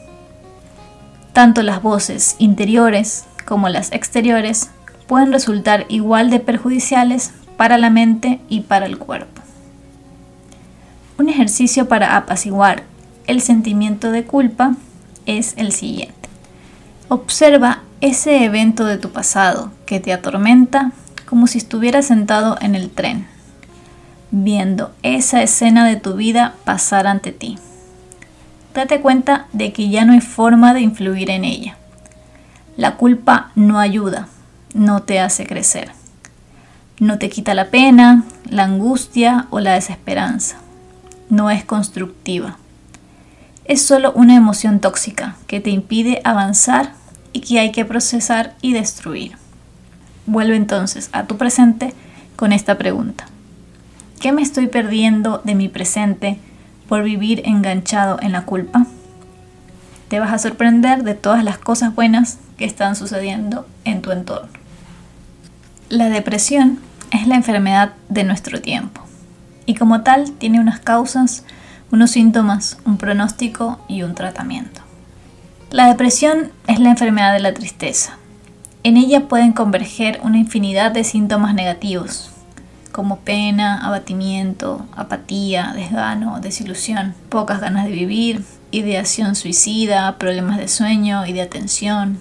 Tanto 1.31 1.61
las 1.61 1.83
voces 1.83 2.35
interiores 2.39 3.25
como 3.45 3.69
las 3.69 3.91
exteriores 3.91 4.71
pueden 5.05 5.31
resultar 5.31 5.85
igual 5.89 6.31
de 6.31 6.39
perjudiciales 6.39 7.33
para 7.55 7.77
la 7.77 7.91
mente 7.91 8.41
y 8.49 8.61
para 8.61 8.88
el 8.88 8.97
cuerpo. 8.97 9.39
Un 11.19 11.29
ejercicio 11.29 11.88
para 11.88 12.17
apaciguar 12.17 12.81
el 13.27 13.41
sentimiento 13.41 14.11
de 14.11 14.23
culpa 14.23 14.73
es 15.27 15.53
el 15.55 15.71
siguiente. 15.71 16.29
Observa 17.09 17.83
ese 18.01 18.43
evento 18.43 18.85
de 18.85 18.97
tu 18.97 19.11
pasado 19.11 19.71
que 19.85 19.99
te 19.99 20.13
atormenta 20.13 20.93
como 21.29 21.48
si 21.48 21.59
estuvieras 21.59 22.07
sentado 22.07 22.57
en 22.59 22.75
el 22.75 22.89
tren 22.89 23.27
viendo 24.31 24.91
esa 25.03 25.41
escena 25.41 25.88
de 25.88 25.95
tu 25.95 26.13
vida 26.13 26.55
pasar 26.63 27.07
ante 27.07 27.31
ti. 27.31 27.57
Date 28.74 29.01
cuenta 29.01 29.48
de 29.53 29.74
que 29.74 29.89
ya 29.89 30.05
no 30.05 30.13
hay 30.13 30.21
forma 30.21 30.74
de 30.74 30.81
influir 30.81 31.29
en 31.29 31.43
ella. 31.43 31.77
La 32.77 32.95
culpa 32.95 33.51
no 33.55 33.79
ayuda, 33.79 34.27
no 34.74 35.01
te 35.03 35.19
hace 35.19 35.45
crecer. 35.45 35.91
No 37.00 37.17
te 37.17 37.29
quita 37.29 37.53
la 37.53 37.69
pena, 37.69 38.25
la 38.50 38.65
angustia 38.65 39.48
o 39.50 39.59
la 39.59 39.74
desesperanza. 39.74 40.57
No 41.29 41.50
es 41.50 41.63
constructiva. 41.63 42.57
Es 43.65 43.81
solo 43.81 44.12
una 44.13 44.36
emoción 44.36 44.79
tóxica 44.79 45.36
que 45.48 45.59
te 45.59 45.69
impide 45.69 46.21
avanzar 46.24 46.93
y 47.33 47.41
que 47.41 47.59
hay 47.59 47.71
que 47.71 47.86
procesar 47.86 48.55
y 48.62 48.74
destruir. 48.74 49.38
Vuelve 50.29 50.55
entonces 50.55 51.09
a 51.12 51.24
tu 51.25 51.38
presente 51.38 51.95
con 52.36 52.53
esta 52.53 52.77
pregunta. 52.77 53.25
¿Qué 54.19 54.31
me 54.31 54.43
estoy 54.43 54.67
perdiendo 54.67 55.41
de 55.43 55.55
mi 55.55 55.69
presente 55.69 56.38
por 56.88 57.01
vivir 57.01 57.41
enganchado 57.45 58.19
en 58.21 58.33
la 58.33 58.45
culpa? 58.45 58.86
Te 60.07 60.19
vas 60.19 60.31
a 60.31 60.38
sorprender 60.38 61.03
de 61.03 61.15
todas 61.15 61.43
las 61.43 61.57
cosas 61.57 61.95
buenas 61.95 62.38
que 62.57 62.65
están 62.65 62.95
sucediendo 62.95 63.65
en 63.86 64.03
tu 64.03 64.12
entorno. 64.12 64.50
La 65.89 66.09
depresión 66.09 66.77
es 67.09 67.25
la 67.25 67.33
enfermedad 67.33 67.93
de 68.09 68.24
nuestro 68.24 68.62
tiempo 68.62 69.01
y 69.65 69.74
como 69.74 70.03
tal 70.03 70.31
tiene 70.33 70.59
unas 70.59 70.79
causas, 70.79 71.43
unos 71.91 72.12
síntomas, 72.12 72.77
un 72.86 72.98
pronóstico 72.98 73.79
y 73.88 74.03
un 74.03 74.13
tratamiento. 74.13 74.81
La 75.71 75.88
depresión 75.88 76.51
es 76.67 76.79
la 76.79 76.91
enfermedad 76.91 77.33
de 77.33 77.39
la 77.39 77.55
tristeza. 77.55 78.18
En 78.81 78.95
ella 78.95 79.27
pueden 79.27 79.51
converger 79.51 80.21
una 80.24 80.38
infinidad 80.38 80.93
de 80.93 81.03
síntomas 81.03 81.53
negativos, 81.53 82.29
como 82.93 83.17
pena, 83.19 83.86
abatimiento, 83.86 84.86
apatía, 84.95 85.74
desgano, 85.75 86.39
desilusión, 86.39 87.13
pocas 87.27 87.59
ganas 87.59 87.83
de 87.83 87.91
vivir, 87.91 88.41
ideación 88.71 89.36
suicida, 89.36 90.17
problemas 90.17 90.57
de 90.57 90.69
sueño 90.69 91.25
y 91.25 91.33
de 91.33 91.41
atención. 91.41 92.19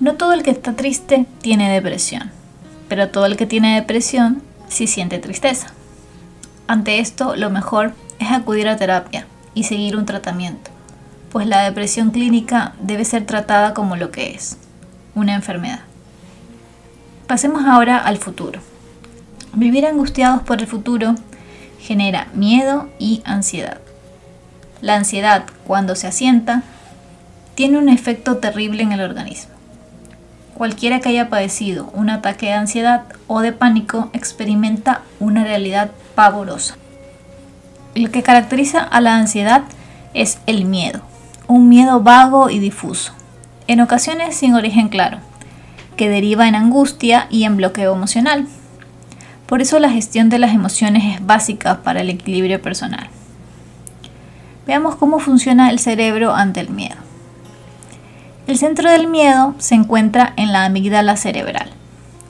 No 0.00 0.14
todo 0.14 0.32
el 0.32 0.42
que 0.42 0.50
está 0.50 0.76
triste 0.76 1.26
tiene 1.42 1.70
depresión, 1.70 2.30
pero 2.88 3.10
todo 3.10 3.26
el 3.26 3.36
que 3.36 3.44
tiene 3.44 3.74
depresión 3.74 4.40
sí 4.68 4.86
siente 4.86 5.18
tristeza. 5.18 5.74
Ante 6.68 7.00
esto, 7.00 7.36
lo 7.36 7.50
mejor 7.50 7.92
es 8.18 8.32
acudir 8.32 8.66
a 8.66 8.78
terapia 8.78 9.26
y 9.52 9.64
seguir 9.64 9.94
un 9.94 10.06
tratamiento, 10.06 10.70
pues 11.30 11.46
la 11.46 11.64
depresión 11.64 12.12
clínica 12.12 12.72
debe 12.80 13.04
ser 13.04 13.26
tratada 13.26 13.74
como 13.74 13.96
lo 13.96 14.10
que 14.10 14.34
es, 14.34 14.56
una 15.18 15.34
enfermedad. 15.34 15.80
Pasemos 17.26 17.64
ahora 17.66 17.98
al 17.98 18.16
futuro. 18.18 18.60
Vivir 19.52 19.86
angustiados 19.86 20.42
por 20.42 20.60
el 20.60 20.66
futuro 20.66 21.14
genera 21.80 22.28
miedo 22.34 22.88
y 22.98 23.22
ansiedad. 23.24 23.78
La 24.80 24.94
ansiedad, 24.96 25.44
cuando 25.66 25.94
se 25.96 26.06
asienta, 26.06 26.62
tiene 27.54 27.78
un 27.78 27.88
efecto 27.88 28.36
terrible 28.36 28.82
en 28.82 28.92
el 28.92 29.00
organismo. 29.00 29.52
Cualquiera 30.54 31.00
que 31.00 31.08
haya 31.10 31.28
padecido 31.28 31.90
un 31.94 32.10
ataque 32.10 32.46
de 32.46 32.52
ansiedad 32.52 33.04
o 33.26 33.40
de 33.40 33.52
pánico 33.52 34.10
experimenta 34.12 35.02
una 35.20 35.44
realidad 35.44 35.90
pavorosa. 36.14 36.76
Lo 37.94 38.10
que 38.10 38.22
caracteriza 38.22 38.80
a 38.80 39.00
la 39.00 39.16
ansiedad 39.16 39.62
es 40.14 40.38
el 40.46 40.64
miedo, 40.64 41.00
un 41.46 41.68
miedo 41.68 42.00
vago 42.00 42.50
y 42.50 42.58
difuso, 42.58 43.12
en 43.68 43.80
ocasiones 43.80 44.34
sin 44.34 44.54
origen 44.54 44.88
claro, 44.88 45.18
que 45.96 46.08
deriva 46.08 46.48
en 46.48 46.54
angustia 46.54 47.26
y 47.30 47.44
en 47.44 47.56
bloqueo 47.58 47.94
emocional. 47.94 48.46
Por 49.46 49.60
eso 49.62 49.78
la 49.78 49.90
gestión 49.90 50.30
de 50.30 50.38
las 50.38 50.54
emociones 50.54 51.14
es 51.14 51.24
básica 51.24 51.82
para 51.82 52.00
el 52.00 52.10
equilibrio 52.10 52.60
personal. 52.60 53.08
Veamos 54.66 54.96
cómo 54.96 55.18
funciona 55.18 55.70
el 55.70 55.78
cerebro 55.78 56.34
ante 56.34 56.60
el 56.60 56.70
miedo. 56.70 56.96
El 58.46 58.58
centro 58.58 58.90
del 58.90 59.06
miedo 59.06 59.54
se 59.58 59.74
encuentra 59.74 60.32
en 60.36 60.52
la 60.52 60.64
amígdala 60.64 61.16
cerebral. 61.16 61.70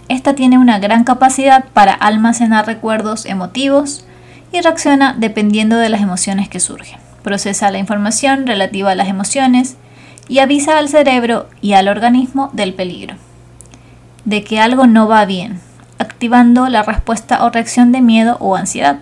Esta 0.09 0.35
tiene 0.35 0.59
una 0.59 0.81
gran 0.81 1.05
capacidad 1.05 1.67
para 1.73 1.93
almacenar 1.93 2.67
recuerdos 2.67 3.27
emotivos 3.27 4.05
y 4.53 4.61
reacciona 4.61 5.15
dependiendo 5.17 5.77
de 5.77 5.89
las 5.89 6.01
emociones 6.01 6.49
que 6.49 6.59
surgen. 6.61 6.99
Procesa 7.23 7.71
la 7.71 7.79
información 7.79 8.47
relativa 8.47 8.91
a 8.91 8.95
las 8.97 9.09
emociones 9.09 9.77
y 10.29 10.41
avisa 10.41 10.79
al 10.79 10.89
cerebro 10.89 11.49
y 11.61 11.73
al 11.73 11.89
organismo 11.89 12.51
del 12.53 12.75
peligro, 12.75 13.17
de 14.25 14.45
que 14.45 14.61
algo 14.61 14.87
no 14.87 15.09
va 15.09 15.25
bien, 15.25 15.61
activando 15.99 16.69
la 16.69 16.83
respuesta 16.83 17.45
o 17.45 17.51
reacción 17.51 17.93
de 17.93 18.03
miedo 18.03 18.37
o 18.41 18.55
ansiedad. 18.57 18.99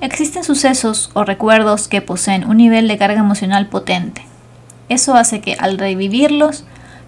Existen 0.00 0.44
sucesos 0.44 1.10
o 1.14 1.24
recuerdos 1.24 1.88
que 1.88 2.02
poseen 2.02 2.48
un 2.48 2.58
nivel 2.58 2.86
de 2.86 2.98
carga 2.98 3.20
emocional 3.20 3.66
potente. 3.66 4.22
Eso 4.88 5.14
hace 5.14 5.40
que 5.40 5.54
al 5.54 5.76
revivirlos, 5.76 6.64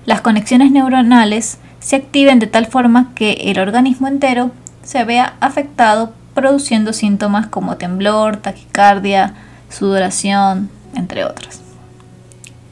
las 0.07 0.23
conexiones 0.23 0.73
neuronales 0.73 1.59
se 1.79 1.97
activen 1.97 2.39
de 2.39 2.47
tal 2.47 2.67
forma 2.67 3.13
que 3.15 3.33
el 3.45 3.59
organismo 3.59 4.09
entero 4.09 4.51
se 4.83 5.05
vea 5.05 5.35
afectado 5.41 6.13
produciendo 6.35 6.93
síntomas 6.93 7.47
como 7.47 7.77
temblor, 7.77 8.39
taquicardia, 8.39 9.35
sudoración, 9.69 10.71
entre 10.95 11.25
otras. 11.25 11.70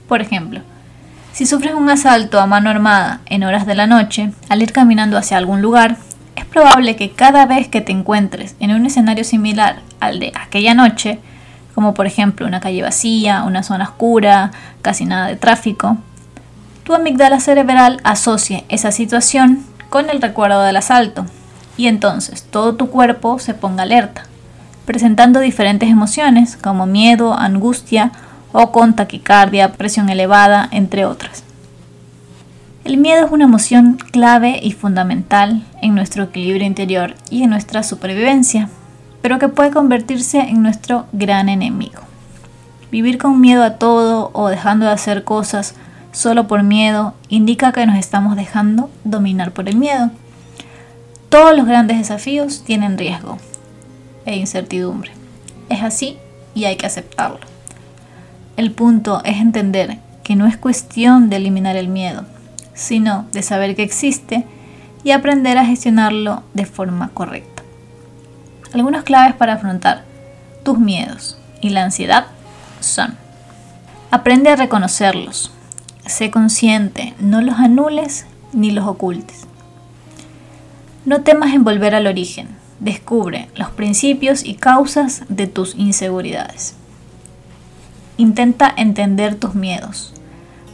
Por 0.09 0.23
ejemplo, 0.23 0.63
si 1.33 1.47
sufres 1.47 1.75
un 1.75 1.89
asalto 1.91 2.41
a 2.41 2.47
mano 2.47 2.71
armada 2.71 3.21
en 3.27 3.45
horas 3.45 3.67
de 3.67 3.75
la 3.75 3.87
noche, 3.87 4.33
al 4.49 4.63
ir 4.63 4.73
caminando 4.73 5.19
hacia 5.19 5.37
algún 5.37 5.63
lugar, 5.63 5.97
es 6.35 6.47
probable 6.47 6.97
que 6.97 7.13
cada 7.13 7.47
vez 7.47 7.69
que 7.69 7.83
te 7.83 7.93
encuentres 7.93 8.57
en 8.59 8.73
un 8.73 8.87
escenario 8.87 9.23
similar 9.23 9.81
al 10.01 10.19
de 10.19 10.33
aquella 10.35 10.75
noche, 10.75 11.21
como 11.75 11.95
por 11.95 12.07
ejemplo 12.07 12.47
una 12.47 12.61
calle 12.61 12.83
vacía, 12.83 13.45
una 13.45 13.63
zona 13.63 13.85
oscura, 13.85 14.51
casi 14.83 15.05
nada 15.05 15.29
de 15.29 15.37
tráfico, 15.37 15.99
tu 16.85 16.95
amígdala 16.95 17.39
cerebral 17.39 18.01
asocie 18.03 18.65
esa 18.71 18.91
situación 18.93 19.65
con 19.91 20.09
el 20.09 20.23
recuerdo 20.23 20.63
del 20.63 20.79
asalto 20.79 21.27
y 21.77 21.87
entonces 21.87 22.45
todo 22.45 22.75
tu 22.75 22.89
cuerpo 22.89 23.39
se 23.39 23.53
ponga 23.55 23.83
alerta, 23.83 24.25
presentando 24.87 25.39
diferentes 25.39 25.91
emociones 25.91 26.57
como 26.57 26.87
miedo, 26.87 27.39
angustia 27.39 28.11
o 28.53 28.73
con 28.73 28.95
taquicardia, 28.95 29.73
presión 29.73 30.09
elevada, 30.09 30.69
entre 30.71 31.05
otras. 31.05 31.45
El 32.85 32.97
miedo 32.97 33.27
es 33.27 33.33
una 33.33 33.45
emoción 33.45 33.99
clave 34.13 34.61
y 34.63 34.73
fundamental 34.73 35.63
en 35.83 35.95
nuestro 35.95 36.25
equilibrio 36.25 36.67
interior 36.67 37.15
y 37.29 37.43
en 37.43 37.51
nuestra 37.51 37.83
supervivencia, 37.83 38.71
pero 39.21 39.39
que 39.39 39.49
puede 39.49 39.71
convertirse 39.71 40.39
en 40.41 40.63
nuestro 40.63 41.07
gran 41.13 41.51
enemigo. 41.51 42.01
Vivir 42.91 43.19
con 43.19 43.41
miedo 43.41 43.63
a 43.63 43.75
todo 43.75 44.31
o 44.33 44.49
dejando 44.49 44.87
de 44.87 44.93
hacer 44.93 45.25
cosas 45.25 45.75
solo 46.13 46.49
por 46.49 46.63
miedo 46.63 47.15
indica 47.29 47.73
que 47.73 47.87
nos 47.87 47.99
estamos 47.99 48.37
dejando 48.37 48.89
dominar 49.05 49.53
por 49.53 49.69
el 49.69 49.77
miedo. 49.77 50.11
Todos 51.29 51.55
los 51.55 51.67
grandes 51.67 51.99
desafíos 51.99 52.65
tienen 52.65 52.97
riesgo 52.97 53.37
e 54.25 54.37
incertidumbre. 54.37 55.11
Es 55.69 55.83
así 55.83 56.17
y 56.55 56.65
hay 56.65 56.77
que 56.77 56.87
aceptarlo. 56.87 57.58
El 58.59 58.73
punto 58.73 59.23
es 59.25 59.37
entender 59.37 59.99
que 60.25 60.35
no 60.35 60.49
es 60.49 60.57
cuestión 60.57 61.31
de 61.31 61.37
eliminar 61.37 61.77
el 61.77 61.87
miedo, 61.87 62.25
sino 62.75 63.25
de 63.31 63.43
saber 63.45 63.77
que 63.77 63.85
existe 63.85 64.47
y 65.05 65.13
aprender 65.13 65.57
a 65.59 65.65
gestionarlo 65.65 66.43
de 66.55 66.67
forma 66.67 67.11
correcta. 67.11 67.63
Algunas 68.73 69.05
claves 69.05 69.37
para 69.37 69.53
afrontar 69.53 70.03
tus 70.65 70.77
miedos 70.77 71.39
y 71.61 71.71
la 71.71 71.85
ansiedad 71.85 72.27
son 72.81 73.15
Aprende 74.11 74.51
a 74.51 74.57
reconocerlos. 74.57 75.53
Sé 76.05 76.33
consciente, 76.33 77.15
no 77.21 77.41
los 77.43 77.61
anules 77.61 78.27
ni 78.53 78.73
los 78.73 78.89
ocultes. 78.89 79.47
No 81.05 81.21
temas 81.21 81.55
en 81.55 81.63
volver 81.63 81.95
al 81.95 82.09
origen. 82.09 82.49
Descubre 82.81 83.49
los 83.55 83.71
principios 83.71 84.45
y 84.45 84.55
causas 84.55 85.23
de 85.29 85.47
tus 85.47 85.77
inseguridades. 85.77 86.75
Intenta 88.19 88.73
entender 88.77 89.35
tus 89.37 89.55
miedos 89.55 90.13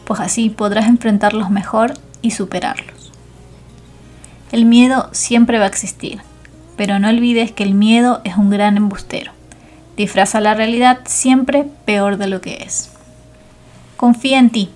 pues 0.05 0.21
así 0.21 0.51
podrás 0.51 0.87
enfrentarlos 0.87 1.51
mejor 1.51 1.95
y 2.23 2.31
superarlos. 2.31 3.13
El 4.53 4.67
miedo 4.67 5.09
siempre 5.13 5.59
va 5.59 5.65
a 5.65 5.69
existir, 5.69 6.21
pero 6.77 6.99
no 6.99 7.09
olvides 7.09 7.53
que 7.53 7.65
el 7.65 7.75
miedo 7.75 8.21
es 8.25 8.37
un 8.37 8.51
gran 8.51 8.77
embustero. 8.77 9.33
Disfraza 9.97 10.41
la 10.41 10.55
realidad 10.55 11.01
siempre 11.07 11.67
peor 11.85 12.17
de 12.17 12.27
lo 12.27 12.41
que 12.41 12.63
es. 12.63 12.91
Confía 13.97 14.39
en 14.39 14.51
ti, 14.51 14.71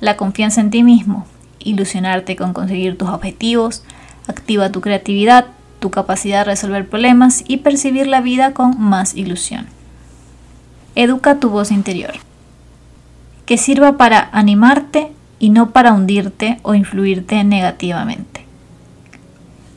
la 0.00 0.16
confianza 0.16 0.60
en 0.60 0.70
ti 0.70 0.82
mismo, 0.82 1.26
ilusionarte 1.58 2.36
con 2.36 2.52
conseguir 2.52 2.96
tus 2.96 3.08
objetivos, 3.08 3.82
activa 4.26 4.72
tu 4.72 4.80
creatividad, 4.80 5.46
tu 5.80 5.90
capacidad 5.90 6.40
de 6.40 6.44
resolver 6.44 6.88
problemas 6.88 7.44
y 7.46 7.58
percibir 7.58 8.06
la 8.06 8.20
vida 8.20 8.54
con 8.54 8.80
más 8.80 9.14
ilusión. 9.14 9.66
Educa 10.94 11.38
tu 11.38 11.50
voz 11.50 11.70
interior 11.70 12.14
que 13.50 13.58
sirva 13.58 13.96
para 13.96 14.28
animarte 14.30 15.10
y 15.40 15.50
no 15.50 15.70
para 15.70 15.92
hundirte 15.92 16.60
o 16.62 16.74
influirte 16.74 17.42
negativamente. 17.42 18.46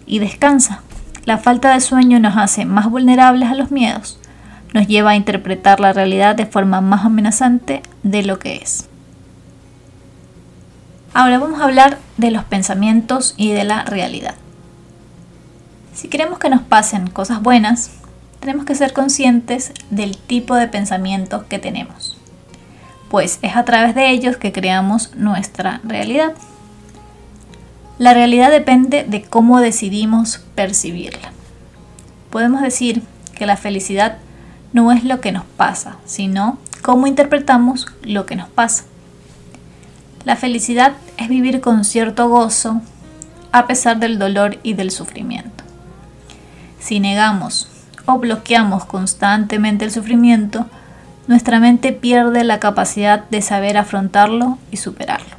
Y 0.05 0.19
descansa. 0.19 0.83
La 1.25 1.39
falta 1.39 1.73
de 1.73 1.79
sueño 1.79 2.19
nos 2.19 2.37
hace 2.37 2.65
más 2.65 2.87
vulnerables 2.87 3.49
a 3.49 3.55
los 3.55 3.71
miedos, 3.71 4.19
nos 4.75 4.85
lleva 4.85 5.09
a 5.09 5.15
interpretar 5.15 5.79
la 5.79 5.91
realidad 5.91 6.35
de 6.35 6.45
forma 6.45 6.81
más 6.81 7.03
amenazante 7.03 7.81
de 8.03 8.21
lo 8.21 8.37
que 8.37 8.57
es. 8.57 8.89
Ahora 11.15 11.39
vamos 11.39 11.59
a 11.59 11.63
hablar 11.63 11.97
de 12.17 12.29
los 12.29 12.43
pensamientos 12.43 13.33
y 13.37 13.53
de 13.53 13.63
la 13.63 13.85
realidad. 13.85 14.35
Si 15.95 16.09
queremos 16.09 16.37
que 16.37 16.51
nos 16.51 16.61
pasen 16.61 17.09
cosas 17.09 17.41
buenas, 17.41 18.02
tenemos 18.43 18.65
que 18.65 18.75
ser 18.75 18.91
conscientes 18.91 19.71
del 19.89 20.17
tipo 20.17 20.55
de 20.55 20.67
pensamientos 20.67 21.43
que 21.43 21.59
tenemos 21.59 22.17
pues 23.13 23.37
es 23.43 23.55
a 23.55 23.63
través 23.63 23.93
de 23.93 24.09
ellos 24.09 24.37
que 24.37 24.51
creamos 24.51 25.11
nuestra 25.15 25.81
realidad. 25.83 26.33
La 27.99 28.15
realidad 28.15 28.49
depende 28.49 29.03
de 29.03 29.21
cómo 29.21 29.59
decidimos 29.59 30.39
percibirla. 30.55 31.31
Podemos 32.31 32.63
decir 32.63 33.03
que 33.35 33.45
la 33.45 33.55
felicidad 33.55 34.17
no 34.71 34.91
es 34.91 35.03
lo 35.03 35.21
que 35.21 35.31
nos 35.31 35.45
pasa, 35.45 35.97
sino 36.05 36.57
cómo 36.81 37.05
interpretamos 37.05 37.85
lo 38.01 38.25
que 38.25 38.35
nos 38.35 38.49
pasa. 38.49 38.85
La 40.25 40.35
felicidad 40.35 40.93
es 41.17 41.29
vivir 41.29 41.61
con 41.61 41.85
cierto 41.85 42.29
gozo 42.29 42.81
a 43.51 43.67
pesar 43.67 43.99
del 43.99 44.17
dolor 44.17 44.57
y 44.63 44.73
del 44.73 44.89
sufrimiento. 44.89 45.63
Si 46.79 46.99
negamos 46.99 47.69
o 48.05 48.17
bloqueamos 48.19 48.85
constantemente 48.85 49.85
el 49.85 49.91
sufrimiento, 49.91 50.67
nuestra 51.27 51.59
mente 51.59 51.93
pierde 51.93 52.43
la 52.43 52.59
capacidad 52.59 53.23
de 53.29 53.41
saber 53.41 53.77
afrontarlo 53.77 54.57
y 54.71 54.77
superarlo. 54.77 55.35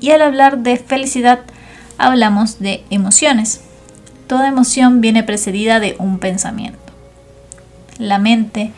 Y 0.00 0.10
al 0.10 0.22
hablar 0.22 0.58
de 0.58 0.76
felicidad, 0.78 1.40
hablamos 1.98 2.58
de 2.58 2.84
emociones. 2.90 3.60
Toda 4.26 4.48
emoción 4.48 5.00
viene 5.00 5.22
precedida 5.22 5.80
de 5.80 5.96
un 5.98 6.18
pensamiento. 6.18 6.78
La 7.98 8.18
mente 8.18 8.72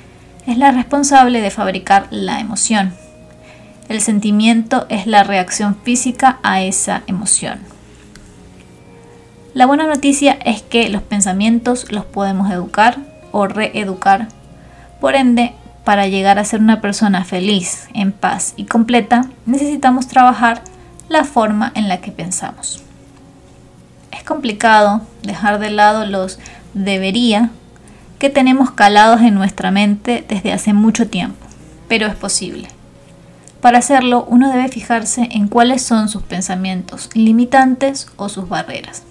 es 0.46 0.58
la 0.58 0.72
responsable 0.72 1.40
de 1.40 1.50
fabricar 1.50 2.08
la 2.10 2.40
emoción. 2.40 2.94
El 3.88 4.00
sentimiento 4.00 4.86
es 4.88 5.06
la 5.06 5.24
reacción 5.24 5.76
física 5.82 6.38
a 6.42 6.62
esa 6.62 7.02
emoción. 7.06 7.73
La 9.54 9.66
buena 9.66 9.86
noticia 9.86 10.32
es 10.44 10.62
que 10.62 10.88
los 10.88 11.02
pensamientos 11.02 11.92
los 11.92 12.04
podemos 12.04 12.50
educar 12.50 12.98
o 13.30 13.46
reeducar 13.46 14.28
por 15.00 15.16
ende, 15.16 15.52
para 15.84 16.08
llegar 16.08 16.38
a 16.38 16.44
ser 16.46 16.60
una 16.60 16.80
persona 16.80 17.24
feliz, 17.24 17.88
en 17.92 18.10
paz 18.10 18.54
y 18.56 18.64
completa, 18.64 19.28
necesitamos 19.44 20.08
trabajar 20.08 20.62
la 21.10 21.24
forma 21.24 21.72
en 21.74 21.88
la 21.88 22.00
que 22.00 22.10
pensamos. 22.10 22.82
Es 24.10 24.24
complicado 24.24 25.02
dejar 25.22 25.58
de 25.58 25.68
lado 25.68 26.06
los 26.06 26.38
debería 26.72 27.50
que 28.18 28.30
tenemos 28.30 28.70
calados 28.70 29.20
en 29.20 29.34
nuestra 29.34 29.70
mente 29.70 30.24
desde 30.26 30.54
hace 30.54 30.72
mucho 30.72 31.06
tiempo, 31.06 31.46
pero 31.86 32.06
es 32.06 32.14
posible. 32.14 32.68
Para 33.60 33.78
hacerlo, 33.78 34.24
uno 34.26 34.50
debe 34.50 34.68
fijarse 34.68 35.28
en 35.32 35.48
cuáles 35.48 35.82
son 35.82 36.08
sus 36.08 36.22
pensamientos 36.22 37.10
limitantes 37.14 38.08
o 38.16 38.30
sus 38.30 38.48
barreras. 38.48 39.02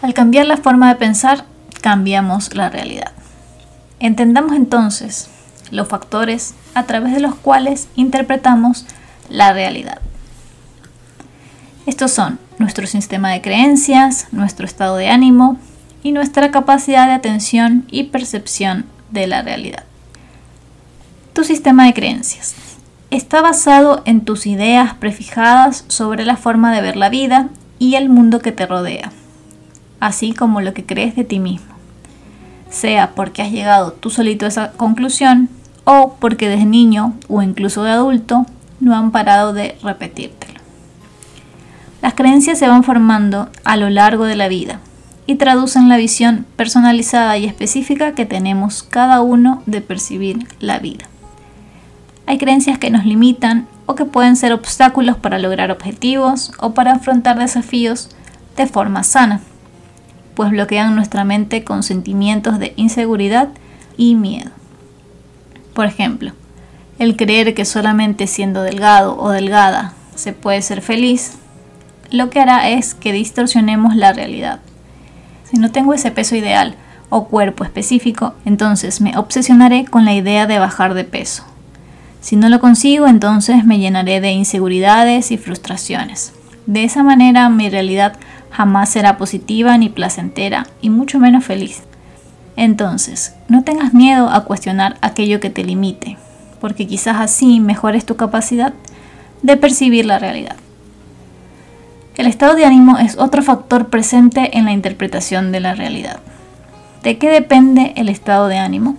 Al 0.00 0.14
cambiar 0.14 0.46
la 0.46 0.56
forma 0.56 0.88
de 0.88 0.94
pensar, 0.94 1.44
cambiamos 1.80 2.54
la 2.54 2.70
realidad. 2.70 3.12
Entendamos 3.98 4.52
entonces 4.52 5.28
los 5.70 5.88
factores 5.88 6.54
a 6.74 6.84
través 6.84 7.14
de 7.14 7.20
los 7.20 7.34
cuales 7.34 7.88
interpretamos 7.96 8.86
la 9.28 9.52
realidad. 9.52 9.98
Estos 11.86 12.12
son 12.12 12.38
nuestro 12.58 12.86
sistema 12.86 13.30
de 13.30 13.40
creencias, 13.40 14.28
nuestro 14.30 14.66
estado 14.66 14.96
de 14.96 15.08
ánimo 15.08 15.58
y 16.02 16.12
nuestra 16.12 16.50
capacidad 16.50 17.06
de 17.06 17.14
atención 17.14 17.84
y 17.90 18.04
percepción 18.04 18.86
de 19.10 19.26
la 19.26 19.42
realidad. 19.42 19.84
Tu 21.32 21.44
sistema 21.44 21.86
de 21.86 21.94
creencias 21.94 22.54
está 23.10 23.40
basado 23.40 24.02
en 24.04 24.20
tus 24.20 24.46
ideas 24.46 24.94
prefijadas 24.94 25.84
sobre 25.88 26.24
la 26.24 26.36
forma 26.36 26.72
de 26.72 26.82
ver 26.82 26.96
la 26.96 27.08
vida 27.08 27.48
y 27.78 27.94
el 27.94 28.08
mundo 28.08 28.40
que 28.40 28.52
te 28.52 28.66
rodea, 28.66 29.12
así 30.00 30.32
como 30.32 30.60
lo 30.60 30.74
que 30.74 30.84
crees 30.84 31.16
de 31.16 31.24
ti 31.24 31.38
mismo, 31.38 31.74
sea 32.70 33.14
porque 33.14 33.42
has 33.42 33.50
llegado 33.50 33.92
tú 33.92 34.10
solito 34.10 34.44
a 34.44 34.48
esa 34.48 34.72
conclusión 34.72 35.48
o 35.84 36.16
porque 36.20 36.48
desde 36.48 36.66
niño 36.66 37.14
o 37.28 37.42
incluso 37.42 37.82
de 37.82 37.92
adulto 37.92 38.46
no 38.80 38.94
han 38.94 39.10
parado 39.10 39.52
de 39.52 39.76
repetírtelo. 39.82 40.60
Las 42.02 42.14
creencias 42.14 42.58
se 42.58 42.68
van 42.68 42.84
formando 42.84 43.48
a 43.64 43.76
lo 43.76 43.90
largo 43.90 44.24
de 44.24 44.36
la 44.36 44.48
vida 44.48 44.80
y 45.26 45.34
traducen 45.34 45.88
la 45.88 45.96
visión 45.96 46.46
personalizada 46.56 47.36
y 47.36 47.44
específica 47.44 48.14
que 48.14 48.24
tenemos 48.24 48.82
cada 48.82 49.20
uno 49.20 49.62
de 49.66 49.80
percibir 49.80 50.46
la 50.60 50.78
vida. 50.78 51.06
Hay 52.26 52.38
creencias 52.38 52.78
que 52.78 52.90
nos 52.90 53.04
limitan 53.04 53.66
o 53.86 53.94
que 53.94 54.04
pueden 54.04 54.36
ser 54.36 54.52
obstáculos 54.52 55.16
para 55.16 55.38
lograr 55.38 55.70
objetivos 55.70 56.52
o 56.58 56.72
para 56.72 56.92
afrontar 56.92 57.38
desafíos 57.38 58.10
de 58.56 58.66
forma 58.66 59.02
sana, 59.02 59.40
pues 60.38 60.52
bloquean 60.52 60.94
nuestra 60.94 61.24
mente 61.24 61.64
con 61.64 61.82
sentimientos 61.82 62.60
de 62.60 62.72
inseguridad 62.76 63.48
y 63.96 64.14
miedo. 64.14 64.52
Por 65.74 65.86
ejemplo, 65.86 66.30
el 67.00 67.16
creer 67.16 67.54
que 67.54 67.64
solamente 67.64 68.28
siendo 68.28 68.62
delgado 68.62 69.18
o 69.18 69.30
delgada 69.30 69.94
se 70.14 70.32
puede 70.32 70.62
ser 70.62 70.80
feliz, 70.80 71.38
lo 72.12 72.30
que 72.30 72.38
hará 72.38 72.68
es 72.68 72.94
que 72.94 73.12
distorsionemos 73.12 73.96
la 73.96 74.12
realidad. 74.12 74.60
Si 75.50 75.56
no 75.56 75.72
tengo 75.72 75.92
ese 75.92 76.12
peso 76.12 76.36
ideal 76.36 76.76
o 77.08 77.24
cuerpo 77.24 77.64
específico, 77.64 78.34
entonces 78.44 79.00
me 79.00 79.18
obsesionaré 79.18 79.86
con 79.86 80.04
la 80.04 80.14
idea 80.14 80.46
de 80.46 80.60
bajar 80.60 80.94
de 80.94 81.02
peso. 81.02 81.42
Si 82.20 82.36
no 82.36 82.48
lo 82.48 82.60
consigo, 82.60 83.08
entonces 83.08 83.64
me 83.64 83.80
llenaré 83.80 84.20
de 84.20 84.30
inseguridades 84.30 85.32
y 85.32 85.36
frustraciones. 85.36 86.32
De 86.66 86.84
esa 86.84 87.02
manera 87.02 87.48
mi 87.48 87.70
realidad 87.70 88.20
jamás 88.50 88.90
será 88.90 89.16
positiva 89.16 89.76
ni 89.78 89.88
placentera 89.88 90.66
y 90.80 90.90
mucho 90.90 91.18
menos 91.18 91.44
feliz. 91.44 91.82
Entonces, 92.56 93.34
no 93.48 93.62
tengas 93.62 93.94
miedo 93.94 94.28
a 94.28 94.44
cuestionar 94.44 94.96
aquello 95.00 95.40
que 95.40 95.50
te 95.50 95.64
limite, 95.64 96.16
porque 96.60 96.86
quizás 96.86 97.16
así 97.20 97.60
mejores 97.60 98.04
tu 98.04 98.16
capacidad 98.16 98.74
de 99.42 99.56
percibir 99.56 100.06
la 100.06 100.18
realidad. 100.18 100.56
El 102.16 102.26
estado 102.26 102.56
de 102.56 102.64
ánimo 102.64 102.98
es 102.98 103.16
otro 103.16 103.42
factor 103.42 103.90
presente 103.90 104.58
en 104.58 104.64
la 104.64 104.72
interpretación 104.72 105.52
de 105.52 105.60
la 105.60 105.74
realidad. 105.74 106.18
¿De 107.04 107.16
qué 107.16 107.30
depende 107.30 107.92
el 107.96 108.08
estado 108.08 108.48
de 108.48 108.58
ánimo? 108.58 108.96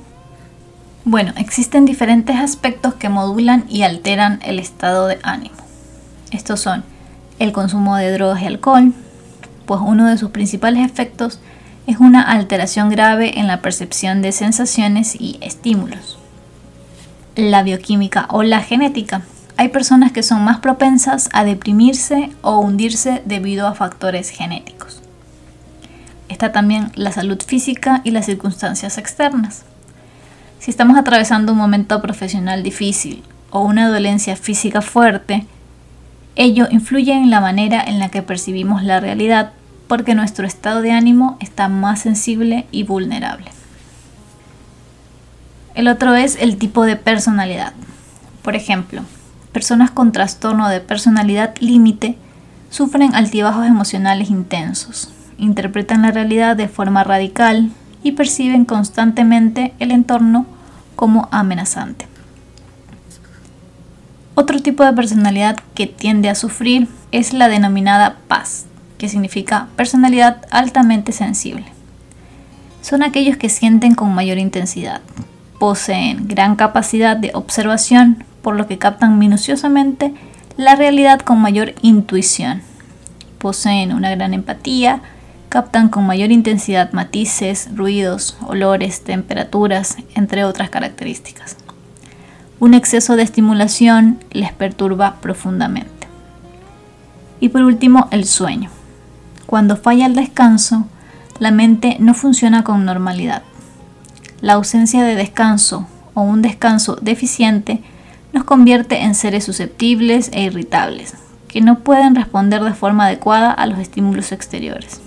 Bueno, 1.04 1.34
existen 1.36 1.84
diferentes 1.84 2.38
aspectos 2.38 2.94
que 2.94 3.10
modulan 3.10 3.66
y 3.68 3.82
alteran 3.82 4.40
el 4.44 4.58
estado 4.58 5.08
de 5.08 5.20
ánimo. 5.22 5.56
Estos 6.32 6.62
son 6.62 6.86
el 7.40 7.52
consumo 7.52 7.98
de 7.98 8.12
drogas 8.12 8.42
y 8.42 8.46
alcohol, 8.46 8.94
pues 9.70 9.82
uno 9.84 10.08
de 10.08 10.18
sus 10.18 10.32
principales 10.32 10.84
efectos 10.84 11.40
es 11.86 12.00
una 12.00 12.24
alteración 12.24 12.90
grave 12.90 13.40
en 13.40 13.46
la 13.46 13.62
percepción 13.62 14.24
de 14.24 14.32
sensaciones 14.32 15.14
y 15.14 15.38
estímulos. 15.42 16.18
La 17.36 17.62
bioquímica 17.62 18.26
o 18.32 18.42
la 18.42 18.62
genética. 18.62 19.22
Hay 19.58 19.70
personas 19.70 20.12
que 20.12 20.24
son 20.24 20.44
más 20.44 20.58
propensas 20.58 21.30
a 21.34 21.44
deprimirse 21.44 22.32
o 22.42 22.58
hundirse 22.58 23.22
debido 23.26 23.68
a 23.68 23.76
factores 23.76 24.32
genéticos. 24.32 25.04
Está 26.30 26.52
también 26.52 26.92
la 26.96 27.12
salud 27.12 27.40
física 27.40 28.02
y 28.04 28.10
las 28.10 28.26
circunstancias 28.26 28.98
externas. 28.98 29.66
Si 30.58 30.72
estamos 30.72 30.98
atravesando 30.98 31.52
un 31.52 31.60
momento 31.60 32.02
profesional 32.02 32.64
difícil 32.64 33.22
o 33.52 33.62
una 33.62 33.88
dolencia 33.88 34.36
física 34.36 34.82
fuerte, 34.82 35.46
ello 36.36 36.68
influye 36.72 37.14
en 37.14 37.30
la 37.30 37.40
manera 37.40 37.84
en 37.84 38.00
la 38.00 38.10
que 38.10 38.24
percibimos 38.24 38.82
la 38.82 39.00
realidad 39.00 39.52
porque 39.90 40.14
nuestro 40.14 40.46
estado 40.46 40.84
de 40.84 40.92
ánimo 40.92 41.36
está 41.42 41.68
más 41.68 42.02
sensible 42.02 42.68
y 42.72 42.84
vulnerable. 42.84 43.52
El 45.74 45.88
otro 45.88 46.14
es 46.16 46.38
el 46.40 46.58
tipo 46.58 46.86
de 46.86 46.96
personalidad. 46.96 47.74
Por 48.44 48.56
ejemplo, 48.56 49.02
personas 49.52 49.90
con 49.90 50.12
trastorno 50.12 50.70
de 50.70 50.80
personalidad 50.80 51.56
límite 51.60 52.18
sufren 52.70 53.16
altibajos 53.16 53.66
emocionales 53.66 54.30
intensos, 54.30 55.10
interpretan 55.40 56.04
la 56.04 56.12
realidad 56.12 56.56
de 56.56 56.68
forma 56.68 57.04
radical 57.04 57.72
y 58.04 58.12
perciben 58.12 58.66
constantemente 58.66 59.74
el 59.80 59.90
entorno 59.90 60.46
como 60.96 61.28
amenazante. 61.32 62.08
Otro 64.36 64.60
tipo 64.62 64.86
de 64.86 64.94
personalidad 64.94 65.58
que 65.74 65.88
tiende 65.88 66.30
a 66.30 66.36
sufrir 66.36 66.88
es 67.12 67.34
la 67.34 67.48
denominada 67.48 68.18
paz, 68.28 68.68
que 69.00 69.10
significa 69.10 69.70
personalidad 69.76 70.46
altamente 70.52 71.12
sensible. 71.12 71.66
Son 72.82 73.02
aquellos 73.02 73.38
que 73.38 73.50
sienten 73.50 73.96
con 73.96 74.14
mayor 74.14 74.38
intensidad, 74.38 75.02
poseen 75.58 76.28
gran 76.28 76.56
capacidad 76.56 77.18
de 77.18 77.32
observación, 77.34 78.24
por 78.44 78.56
lo 78.56 78.68
que 78.68 78.78
captan 78.78 79.18
minuciosamente 79.18 80.14
la 80.58 80.76
realidad 80.76 81.20
con 81.22 81.40
mayor 81.40 81.74
intuición. 81.82 82.62
Poseen 83.38 83.94
una 83.94 84.12
gran 84.12 84.34
empatía, 84.34 85.02
captan 85.50 85.90
con 85.90 86.06
mayor 86.06 86.32
intensidad 86.32 86.92
matices, 86.92 87.70
ruidos, 87.74 88.38
olores, 88.46 89.04
temperaturas, 89.04 89.98
entre 90.16 90.44
otras 90.44 90.70
características. 90.70 91.58
Un 92.60 92.74
exceso 92.74 93.16
de 93.16 93.24
estimulación 93.24 94.20
les 94.32 94.52
perturba 94.52 95.16
profundamente. 95.22 96.08
Y 97.40 97.50
por 97.50 97.64
último, 97.64 98.10
el 98.12 98.26
sueño. 98.26 98.70
Cuando 99.50 99.78
falla 99.78 100.06
el 100.06 100.14
descanso, 100.14 100.86
la 101.40 101.50
mente 101.50 101.98
no 102.00 102.14
funciona 102.14 102.64
con 102.64 102.86
normalidad. 102.86 103.42
La 104.42 104.54
ausencia 104.54 105.04
de 105.04 105.16
descanso 105.16 105.88
o 106.14 106.22
un 106.22 106.44
descanso 106.44 106.98
deficiente 107.02 107.82
nos 108.32 108.44
convierte 108.44 109.02
en 109.02 109.16
seres 109.16 109.46
susceptibles 109.46 110.30
e 110.34 110.44
irritables, 110.44 111.16
que 111.48 111.62
no 111.62 111.80
pueden 111.80 112.14
responder 112.14 112.64
de 112.64 112.76
forma 112.76 113.08
adecuada 113.08 113.52
a 113.52 113.66
los 113.66 113.80
estímulos 113.80 114.32
exteriores. 114.32 115.02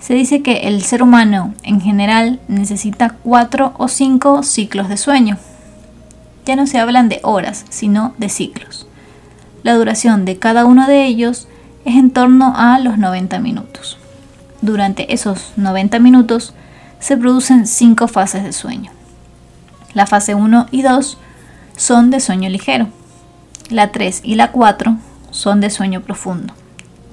Se 0.00 0.14
dice 0.14 0.42
que 0.42 0.66
el 0.66 0.82
ser 0.82 1.00
humano 1.00 1.54
en 1.62 1.80
general 1.80 2.40
necesita 2.48 3.10
cuatro 3.10 3.74
o 3.78 3.86
cinco 3.86 4.42
ciclos 4.42 4.88
de 4.88 4.96
sueño. 4.96 5.38
Ya 6.46 6.56
no 6.56 6.66
se 6.66 6.80
hablan 6.80 7.08
de 7.08 7.20
horas, 7.22 7.64
sino 7.68 8.12
de 8.18 8.28
ciclos. 8.28 8.88
La 9.62 9.74
duración 9.74 10.24
de 10.24 10.36
cada 10.40 10.64
uno 10.64 10.88
de 10.88 11.06
ellos 11.06 11.46
es 11.84 11.96
en 11.96 12.10
torno 12.10 12.54
a 12.56 12.78
los 12.78 12.98
90 12.98 13.38
minutos. 13.40 13.98
Durante 14.62 15.12
esos 15.12 15.52
90 15.56 15.98
minutos 15.98 16.54
se 16.98 17.16
producen 17.16 17.66
cinco 17.66 18.08
fases 18.08 18.44
de 18.44 18.52
sueño. 18.52 18.90
La 19.92 20.06
fase 20.06 20.34
1 20.34 20.68
y 20.70 20.82
2 20.82 21.18
son 21.76 22.10
de 22.10 22.20
sueño 22.20 22.48
ligero. 22.48 22.88
La 23.68 23.92
3 23.92 24.22
y 24.24 24.36
la 24.36 24.50
4 24.52 24.96
son 25.30 25.60
de 25.60 25.70
sueño 25.70 26.00
profundo. 26.00 26.54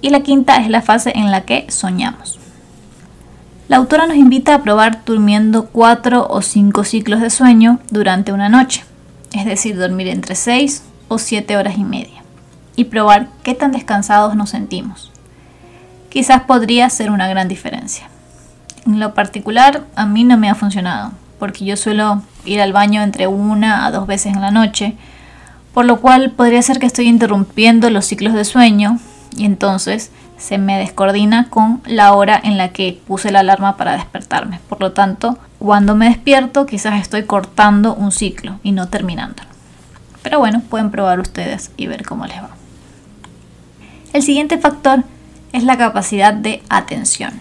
Y 0.01 0.09
la 0.09 0.21
quinta 0.21 0.57
es 0.57 0.69
la 0.69 0.81
fase 0.81 1.11
en 1.15 1.29
la 1.29 1.41
que 1.41 1.69
soñamos. 1.69 2.39
La 3.67 3.77
autora 3.77 4.07
nos 4.07 4.17
invita 4.17 4.55
a 4.55 4.63
probar 4.63 5.03
durmiendo 5.05 5.67
4 5.67 6.27
o 6.29 6.41
5 6.41 6.83
ciclos 6.83 7.21
de 7.21 7.29
sueño 7.29 7.79
durante 7.89 8.33
una 8.33 8.49
noche, 8.49 8.83
es 9.33 9.45
decir, 9.45 9.77
dormir 9.77 10.07
entre 10.07 10.35
6 10.35 10.83
o 11.07 11.17
7 11.17 11.55
horas 11.55 11.77
y 11.77 11.83
media 11.83 12.20
y 12.75 12.85
probar 12.85 13.27
qué 13.43 13.53
tan 13.53 13.71
descansados 13.71 14.35
nos 14.35 14.49
sentimos. 14.49 15.11
Quizás 16.09 16.43
podría 16.43 16.89
ser 16.89 17.11
una 17.11 17.27
gran 17.27 17.47
diferencia. 17.47 18.09
En 18.85 18.99
lo 18.99 19.13
particular, 19.13 19.83
a 19.95 20.05
mí 20.05 20.23
no 20.23 20.37
me 20.37 20.49
ha 20.49 20.55
funcionado, 20.55 21.11
porque 21.39 21.65
yo 21.65 21.77
suelo 21.77 22.21
ir 22.45 22.61
al 22.61 22.73
baño 22.73 23.01
entre 23.01 23.27
una 23.27 23.85
a 23.85 23.91
dos 23.91 24.07
veces 24.07 24.33
en 24.33 24.41
la 24.41 24.51
noche, 24.51 24.95
por 25.73 25.85
lo 25.85 26.01
cual 26.01 26.31
podría 26.31 26.61
ser 26.61 26.79
que 26.79 26.85
estoy 26.85 27.07
interrumpiendo 27.07 27.89
los 27.89 28.05
ciclos 28.05 28.33
de 28.33 28.43
sueño 28.43 28.99
y 29.37 29.45
entonces 29.45 30.11
se 30.37 30.57
me 30.57 30.77
descoordina 30.77 31.49
con 31.49 31.81
la 31.85 32.13
hora 32.13 32.39
en 32.43 32.57
la 32.57 32.69
que 32.69 32.99
puse 33.07 33.31
la 33.31 33.39
alarma 33.41 33.77
para 33.77 33.93
despertarme. 33.93 34.59
Por 34.67 34.81
lo 34.81 34.91
tanto, 34.91 35.37
cuando 35.59 35.95
me 35.95 36.09
despierto 36.09 36.65
quizás 36.65 36.99
estoy 36.99 37.23
cortando 37.23 37.93
un 37.93 38.11
ciclo 38.11 38.59
y 38.63 38.71
no 38.71 38.87
terminándolo. 38.89 39.49
Pero 40.23 40.39
bueno, 40.39 40.61
pueden 40.69 40.91
probar 40.91 41.19
ustedes 41.19 41.71
y 41.77 41.87
ver 41.87 42.03
cómo 42.03 42.25
les 42.25 42.37
va. 42.37 42.60
El 44.13 44.23
siguiente 44.23 44.57
factor 44.57 45.03
es 45.53 45.63
la 45.63 45.77
capacidad 45.77 46.33
de 46.33 46.61
atención. 46.69 47.31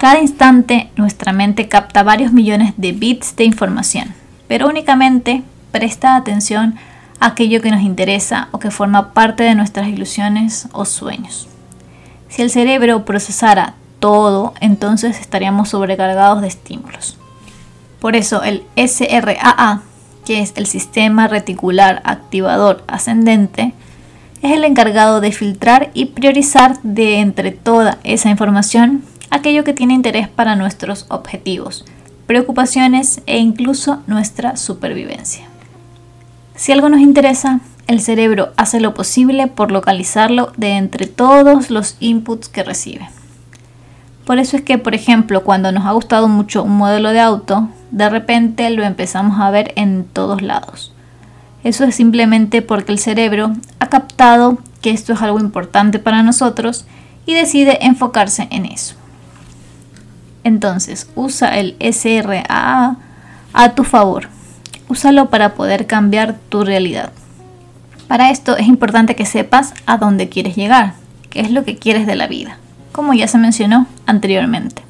Cada 0.00 0.18
instante 0.18 0.90
nuestra 0.96 1.32
mente 1.32 1.68
capta 1.68 2.02
varios 2.02 2.32
millones 2.32 2.72
de 2.78 2.92
bits 2.92 3.36
de 3.36 3.44
información, 3.44 4.14
pero 4.48 4.68
únicamente 4.68 5.42
presta 5.70 6.16
atención 6.16 6.76
a 7.20 7.26
aquello 7.26 7.60
que 7.60 7.70
nos 7.70 7.82
interesa 7.82 8.48
o 8.52 8.58
que 8.58 8.70
forma 8.70 9.12
parte 9.12 9.42
de 9.42 9.54
nuestras 9.54 9.88
ilusiones 9.88 10.66
o 10.72 10.86
sueños. 10.86 11.46
Si 12.30 12.40
el 12.40 12.50
cerebro 12.50 13.04
procesara 13.04 13.74
todo, 13.98 14.54
entonces 14.60 15.20
estaríamos 15.20 15.68
sobrecargados 15.68 16.40
de 16.40 16.48
estímulos. 16.48 17.18
Por 18.00 18.16
eso 18.16 18.42
el 18.42 18.64
SRAA, 18.76 19.82
que 20.24 20.40
es 20.40 20.54
el 20.56 20.66
sistema 20.66 21.28
reticular 21.28 22.00
activador 22.06 22.82
ascendente, 22.86 23.74
es 24.42 24.52
el 24.52 24.64
encargado 24.64 25.20
de 25.20 25.32
filtrar 25.32 25.90
y 25.94 26.06
priorizar 26.06 26.80
de 26.82 27.18
entre 27.18 27.50
toda 27.50 27.98
esa 28.04 28.30
información 28.30 29.02
aquello 29.30 29.64
que 29.64 29.72
tiene 29.72 29.94
interés 29.94 30.28
para 30.28 30.56
nuestros 30.56 31.06
objetivos, 31.08 31.84
preocupaciones 32.26 33.22
e 33.26 33.38
incluso 33.38 34.02
nuestra 34.06 34.56
supervivencia. 34.56 35.46
Si 36.56 36.72
algo 36.72 36.88
nos 36.88 37.00
interesa, 37.00 37.60
el 37.86 38.00
cerebro 38.00 38.50
hace 38.56 38.80
lo 38.80 38.94
posible 38.94 39.46
por 39.46 39.72
localizarlo 39.72 40.52
de 40.56 40.76
entre 40.76 41.06
todos 41.06 41.70
los 41.70 41.96
inputs 42.00 42.48
que 42.48 42.62
recibe. 42.62 43.08
Por 44.24 44.38
eso 44.38 44.56
es 44.56 44.62
que, 44.62 44.78
por 44.78 44.94
ejemplo, 44.94 45.42
cuando 45.42 45.72
nos 45.72 45.86
ha 45.86 45.92
gustado 45.92 46.28
mucho 46.28 46.62
un 46.62 46.76
modelo 46.76 47.10
de 47.10 47.20
auto, 47.20 47.68
de 47.90 48.08
repente 48.08 48.70
lo 48.70 48.84
empezamos 48.84 49.40
a 49.40 49.50
ver 49.50 49.72
en 49.76 50.04
todos 50.04 50.42
lados. 50.42 50.92
Eso 51.62 51.84
es 51.84 51.94
simplemente 51.94 52.62
porque 52.62 52.92
el 52.92 52.98
cerebro 52.98 53.52
ha 53.78 53.88
captado 53.88 54.58
que 54.80 54.90
esto 54.90 55.12
es 55.12 55.22
algo 55.22 55.40
importante 55.40 55.98
para 55.98 56.22
nosotros 56.22 56.86
y 57.26 57.34
decide 57.34 57.84
enfocarse 57.84 58.48
en 58.50 58.64
eso. 58.64 58.94
Entonces, 60.42 61.10
usa 61.14 61.58
el 61.58 61.76
SRAA 61.80 62.96
a 63.52 63.68
tu 63.74 63.84
favor. 63.84 64.28
Úsalo 64.88 65.28
para 65.28 65.54
poder 65.54 65.86
cambiar 65.86 66.38
tu 66.48 66.64
realidad. 66.64 67.12
Para 68.08 68.30
esto 68.30 68.56
es 68.56 68.66
importante 68.66 69.14
que 69.14 69.26
sepas 69.26 69.74
a 69.86 69.98
dónde 69.98 70.28
quieres 70.28 70.56
llegar, 70.56 70.94
qué 71.28 71.40
es 71.40 71.50
lo 71.50 71.64
que 71.64 71.76
quieres 71.76 72.06
de 72.06 72.16
la 72.16 72.26
vida, 72.26 72.56
como 72.90 73.14
ya 73.14 73.28
se 73.28 73.38
mencionó 73.38 73.86
anteriormente. 74.06 74.82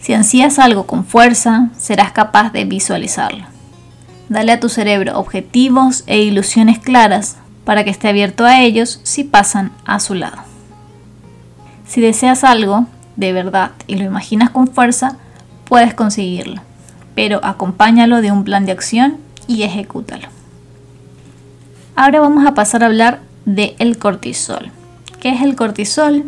Si 0.00 0.14
ansías 0.14 0.58
algo 0.58 0.86
con 0.86 1.04
fuerza, 1.04 1.68
serás 1.76 2.12
capaz 2.12 2.50
de 2.50 2.64
visualizarlo. 2.64 3.57
Dale 4.28 4.52
a 4.52 4.60
tu 4.60 4.68
cerebro 4.68 5.18
objetivos 5.18 6.04
e 6.06 6.22
ilusiones 6.22 6.78
claras 6.78 7.36
para 7.64 7.84
que 7.84 7.90
esté 7.90 8.08
abierto 8.08 8.44
a 8.44 8.62
ellos 8.62 9.00
si 9.02 9.24
pasan 9.24 9.72
a 9.84 10.00
su 10.00 10.14
lado. 10.14 10.38
Si 11.86 12.00
deseas 12.00 12.44
algo 12.44 12.86
de 13.16 13.32
verdad 13.32 13.72
y 13.86 13.96
lo 13.96 14.04
imaginas 14.04 14.50
con 14.50 14.68
fuerza, 14.68 15.16
puedes 15.64 15.94
conseguirlo, 15.94 16.62
pero 17.14 17.40
acompáñalo 17.42 18.20
de 18.20 18.30
un 18.30 18.44
plan 18.44 18.66
de 18.66 18.72
acción 18.72 19.16
y 19.46 19.62
ejecútalo. 19.62 20.28
Ahora 21.96 22.20
vamos 22.20 22.46
a 22.46 22.54
pasar 22.54 22.82
a 22.82 22.86
hablar 22.86 23.20
de 23.44 23.74
el 23.78 23.98
cortisol. 23.98 24.70
¿Qué 25.20 25.30
es 25.30 25.42
el 25.42 25.56
cortisol 25.56 26.24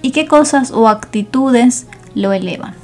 y 0.00 0.12
qué 0.12 0.26
cosas 0.26 0.70
o 0.70 0.88
actitudes 0.88 1.86
lo 2.14 2.32
elevan? 2.32 2.81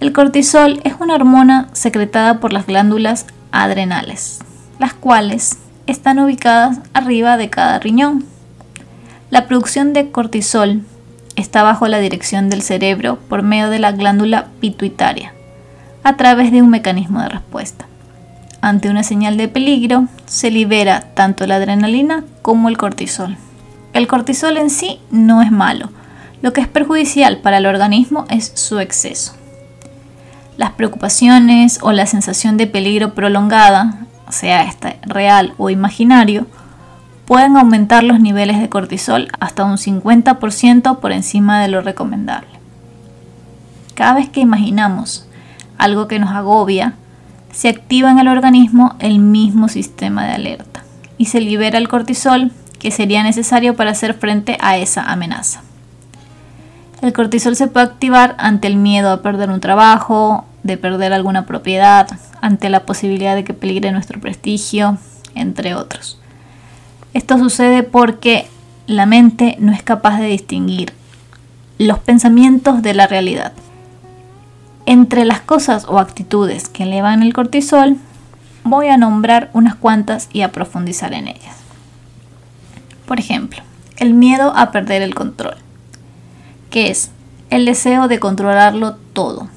El 0.00 0.12
cortisol 0.12 0.80
es 0.84 0.94
una 1.00 1.16
hormona 1.16 1.70
secretada 1.72 2.38
por 2.38 2.52
las 2.52 2.68
glándulas 2.68 3.26
adrenales, 3.50 4.38
las 4.78 4.94
cuales 4.94 5.58
están 5.88 6.20
ubicadas 6.20 6.78
arriba 6.94 7.36
de 7.36 7.50
cada 7.50 7.80
riñón. 7.80 8.24
La 9.30 9.48
producción 9.48 9.92
de 9.92 10.12
cortisol 10.12 10.82
está 11.34 11.64
bajo 11.64 11.88
la 11.88 11.98
dirección 11.98 12.48
del 12.48 12.62
cerebro 12.62 13.18
por 13.28 13.42
medio 13.42 13.70
de 13.70 13.80
la 13.80 13.90
glándula 13.90 14.46
pituitaria, 14.60 15.32
a 16.04 16.16
través 16.16 16.52
de 16.52 16.62
un 16.62 16.70
mecanismo 16.70 17.20
de 17.20 17.30
respuesta. 17.30 17.86
Ante 18.60 18.90
una 18.90 19.02
señal 19.02 19.36
de 19.36 19.48
peligro, 19.48 20.06
se 20.26 20.52
libera 20.52 21.12
tanto 21.14 21.44
la 21.44 21.56
adrenalina 21.56 22.22
como 22.42 22.68
el 22.68 22.78
cortisol. 22.78 23.36
El 23.94 24.06
cortisol 24.06 24.58
en 24.58 24.70
sí 24.70 25.00
no 25.10 25.42
es 25.42 25.50
malo, 25.50 25.90
lo 26.40 26.52
que 26.52 26.60
es 26.60 26.68
perjudicial 26.68 27.38
para 27.38 27.58
el 27.58 27.66
organismo 27.66 28.26
es 28.30 28.52
su 28.54 28.78
exceso. 28.78 29.37
Las 30.58 30.72
preocupaciones 30.72 31.78
o 31.82 31.92
la 31.92 32.04
sensación 32.06 32.56
de 32.56 32.66
peligro 32.66 33.14
prolongada, 33.14 34.00
sea 34.28 34.64
este 34.64 34.98
real 35.04 35.54
o 35.56 35.70
imaginario, 35.70 36.48
pueden 37.26 37.56
aumentar 37.56 38.02
los 38.02 38.18
niveles 38.18 38.58
de 38.58 38.68
cortisol 38.68 39.28
hasta 39.38 39.64
un 39.64 39.76
50% 39.76 40.98
por 40.98 41.12
encima 41.12 41.62
de 41.62 41.68
lo 41.68 41.80
recomendable. 41.80 42.50
Cada 43.94 44.14
vez 44.14 44.28
que 44.28 44.40
imaginamos 44.40 45.28
algo 45.78 46.08
que 46.08 46.18
nos 46.18 46.30
agobia, 46.30 46.94
se 47.52 47.68
activa 47.68 48.10
en 48.10 48.18
el 48.18 48.26
organismo 48.26 48.96
el 48.98 49.20
mismo 49.20 49.68
sistema 49.68 50.24
de 50.24 50.32
alerta 50.32 50.82
y 51.18 51.26
se 51.26 51.40
libera 51.40 51.78
el 51.78 51.86
cortisol 51.86 52.50
que 52.80 52.90
sería 52.90 53.22
necesario 53.22 53.76
para 53.76 53.92
hacer 53.92 54.14
frente 54.14 54.58
a 54.60 54.76
esa 54.76 55.04
amenaza. 55.04 55.62
El 57.00 57.12
cortisol 57.12 57.54
se 57.54 57.68
puede 57.68 57.86
activar 57.86 58.34
ante 58.38 58.66
el 58.66 58.76
miedo 58.76 59.12
a 59.12 59.22
perder 59.22 59.50
un 59.50 59.60
trabajo, 59.60 60.44
de 60.62 60.76
perder 60.76 61.12
alguna 61.12 61.46
propiedad, 61.46 62.08
ante 62.40 62.68
la 62.68 62.84
posibilidad 62.84 63.34
de 63.34 63.44
que 63.44 63.54
peligre 63.54 63.92
nuestro 63.92 64.20
prestigio, 64.20 64.98
entre 65.34 65.74
otros. 65.74 66.18
Esto 67.14 67.38
sucede 67.38 67.82
porque 67.82 68.46
la 68.86 69.06
mente 69.06 69.56
no 69.58 69.72
es 69.72 69.82
capaz 69.82 70.18
de 70.18 70.26
distinguir 70.26 70.92
los 71.78 71.98
pensamientos 71.98 72.82
de 72.82 72.94
la 72.94 73.06
realidad. 73.06 73.52
Entre 74.86 75.24
las 75.24 75.40
cosas 75.40 75.84
o 75.88 75.98
actitudes 75.98 76.68
que 76.68 76.84
elevan 76.84 77.22
el 77.22 77.34
cortisol, 77.34 77.96
voy 78.64 78.88
a 78.88 78.96
nombrar 78.96 79.50
unas 79.52 79.74
cuantas 79.74 80.28
y 80.32 80.42
a 80.42 80.52
profundizar 80.52 81.12
en 81.12 81.28
ellas. 81.28 81.56
Por 83.06 83.18
ejemplo, 83.18 83.62
el 83.96 84.14
miedo 84.14 84.52
a 84.56 84.70
perder 84.70 85.02
el 85.02 85.14
control, 85.14 85.56
que 86.70 86.90
es 86.90 87.10
el 87.50 87.64
deseo 87.64 88.08
de 88.08 88.18
controlarlo 88.18 88.96
todo, 89.12 89.48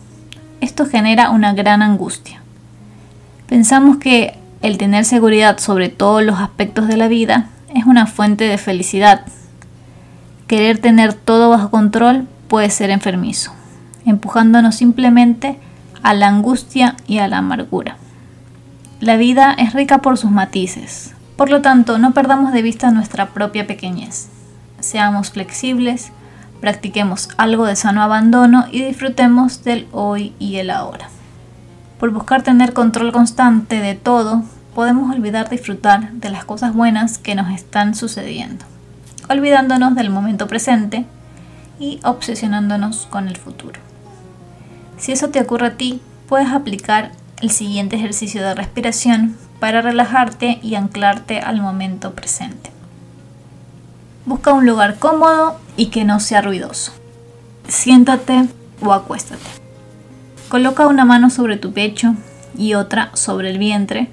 esto 0.62 0.86
genera 0.86 1.32
una 1.32 1.54
gran 1.54 1.82
angustia. 1.82 2.42
Pensamos 3.48 3.98
que 3.98 4.38
el 4.62 4.78
tener 4.78 5.06
seguridad 5.06 5.58
sobre 5.58 5.90
todos 5.90 6.24
los 6.24 6.40
aspectos 6.40 6.88
de 6.88 6.98
la 6.98 7.08
vida 7.08 7.50
es 7.74 7.86
una 7.86 8.06
fuente 8.06 8.46
de 8.46 8.58
felicidad. 8.58 9.26
Querer 10.48 10.78
tener 10.78 11.14
todo 11.14 11.50
bajo 11.50 11.72
control 11.72 12.28
puede 12.48 12.70
ser 12.70 12.92
enfermizo, 12.92 13.52
empujándonos 14.06 14.76
simplemente 14.76 15.58
a 16.04 16.14
la 16.14 16.28
angustia 16.28 16.96
y 17.08 17.18
a 17.18 17.28
la 17.28 17.40
amargura. 17.40 17.98
La 19.00 19.18
vida 19.18 19.54
es 19.58 19.74
rica 19.74 19.98
por 19.98 20.18
sus 20.18 20.30
matices, 20.30 21.16
por 21.38 21.50
lo 21.50 21.62
tanto 21.62 21.98
no 21.98 22.14
perdamos 22.14 22.54
de 22.54 22.62
vista 22.62 22.92
nuestra 22.92 23.30
propia 23.30 23.66
pequeñez. 23.66 24.30
Seamos 24.80 25.32
flexibles, 25.32 26.12
practiquemos 26.62 27.28
algo 27.38 27.66
de 27.66 27.76
sano 27.76 28.02
abandono 28.02 28.66
y 28.72 28.84
disfrutemos 28.84 29.64
del 29.64 29.88
hoy 29.92 30.34
y 30.40 30.58
el 30.58 30.70
ahora. 30.70 31.10
Por 32.00 32.12
buscar 32.12 32.44
tener 32.44 32.74
control 32.74 33.12
constante 33.12 33.80
de 33.82 33.96
todo, 33.96 34.44
podemos 34.74 35.14
olvidar 35.14 35.50
disfrutar 35.50 36.14
de 36.14 36.30
las 36.30 36.46
cosas 36.46 36.74
buenas 36.74 37.18
que 37.18 37.36
nos 37.36 37.52
están 37.52 37.96
sucediendo, 37.96 38.66
olvidándonos 39.30 39.96
del 39.96 40.10
momento 40.10 40.48
presente 40.48 41.06
y 41.80 42.00
obsesionándonos 42.04 43.08
con 43.08 43.28
el 43.28 43.38
futuro. 43.38 43.80
Si 44.98 45.12
eso 45.12 45.30
te 45.30 45.42
ocurre 45.42 45.68
a 45.68 45.78
ti, 45.78 46.00
puedes 46.30 46.50
aplicar 46.50 47.12
el 47.42 47.50
siguiente 47.50 47.96
ejercicio 47.96 48.42
de 48.44 48.54
respiración 48.54 49.36
para 49.60 49.82
relajarte 49.82 50.60
y 50.62 50.76
anclarte 50.76 51.40
al 51.40 51.60
momento 51.60 52.14
presente. 52.14 52.72
Busca 54.26 54.54
un 54.54 54.66
lugar 54.66 55.00
cómodo 55.00 55.60
y 55.78 55.88
que 55.88 56.04
no 56.04 56.20
sea 56.20 56.42
ruidoso. 56.42 56.92
Siéntate 57.68 58.48
o 58.82 58.94
acuéstate. 58.94 59.42
Coloca 60.50 60.88
una 60.88 61.06
mano 61.06 61.30
sobre 61.30 61.58
tu 61.58 61.74
pecho 61.74 62.16
y 62.58 62.74
otra 62.74 63.10
sobre 63.14 63.50
el 63.50 63.58
vientre 63.58 64.10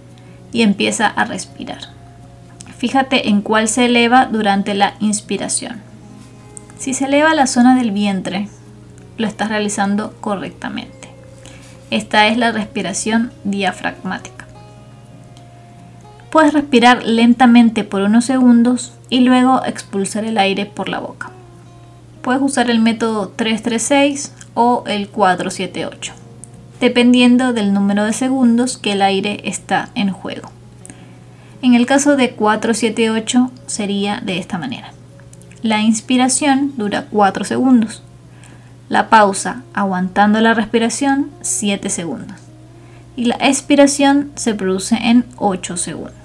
y 0.52 0.62
empieza 0.62 1.06
a 1.06 1.24
respirar. 1.24 1.78
Fíjate 2.78 3.28
en 3.28 3.42
cuál 3.42 3.68
se 3.68 3.86
eleva 3.86 4.26
durante 4.26 4.74
la 4.74 4.94
inspiración. 5.00 5.80
Si 6.78 6.94
se 6.94 7.06
eleva 7.06 7.34
la 7.34 7.48
zona 7.48 7.76
del 7.76 7.90
vientre, 7.90 8.48
lo 9.16 9.26
estás 9.26 9.48
realizando 9.48 10.14
correctamente. 10.20 11.08
Esta 11.90 12.28
es 12.28 12.38
la 12.38 12.52
respiración 12.52 13.32
diafragmática. 13.42 14.37
Puedes 16.30 16.52
respirar 16.52 17.04
lentamente 17.04 17.84
por 17.84 18.02
unos 18.02 18.26
segundos 18.26 18.92
y 19.08 19.20
luego 19.20 19.64
expulsar 19.64 20.24
el 20.24 20.36
aire 20.36 20.66
por 20.66 20.88
la 20.88 20.98
boca. 20.98 21.30
Puedes 22.20 22.42
usar 22.42 22.70
el 22.70 22.80
método 22.80 23.28
336 23.28 24.34
o 24.52 24.84
el 24.86 25.08
478, 25.08 26.12
dependiendo 26.80 27.54
del 27.54 27.72
número 27.72 28.04
de 28.04 28.12
segundos 28.12 28.76
que 28.76 28.92
el 28.92 29.00
aire 29.00 29.40
está 29.44 29.88
en 29.94 30.10
juego. 30.10 30.50
En 31.62 31.74
el 31.74 31.86
caso 31.86 32.16
de 32.16 32.32
478 32.32 33.50
sería 33.66 34.20
de 34.20 34.38
esta 34.38 34.58
manera. 34.58 34.92
La 35.62 35.80
inspiración 35.80 36.74
dura 36.76 37.06
4 37.10 37.44
segundos. 37.44 38.02
La 38.88 39.08
pausa, 39.08 39.62
aguantando 39.72 40.40
la 40.40 40.54
respiración, 40.54 41.30
7 41.40 41.88
segundos. 41.88 42.36
Y 43.16 43.24
la 43.24 43.36
expiración 43.40 44.30
se 44.36 44.54
produce 44.54 44.96
en 44.96 45.24
8 45.36 45.76
segundos. 45.76 46.17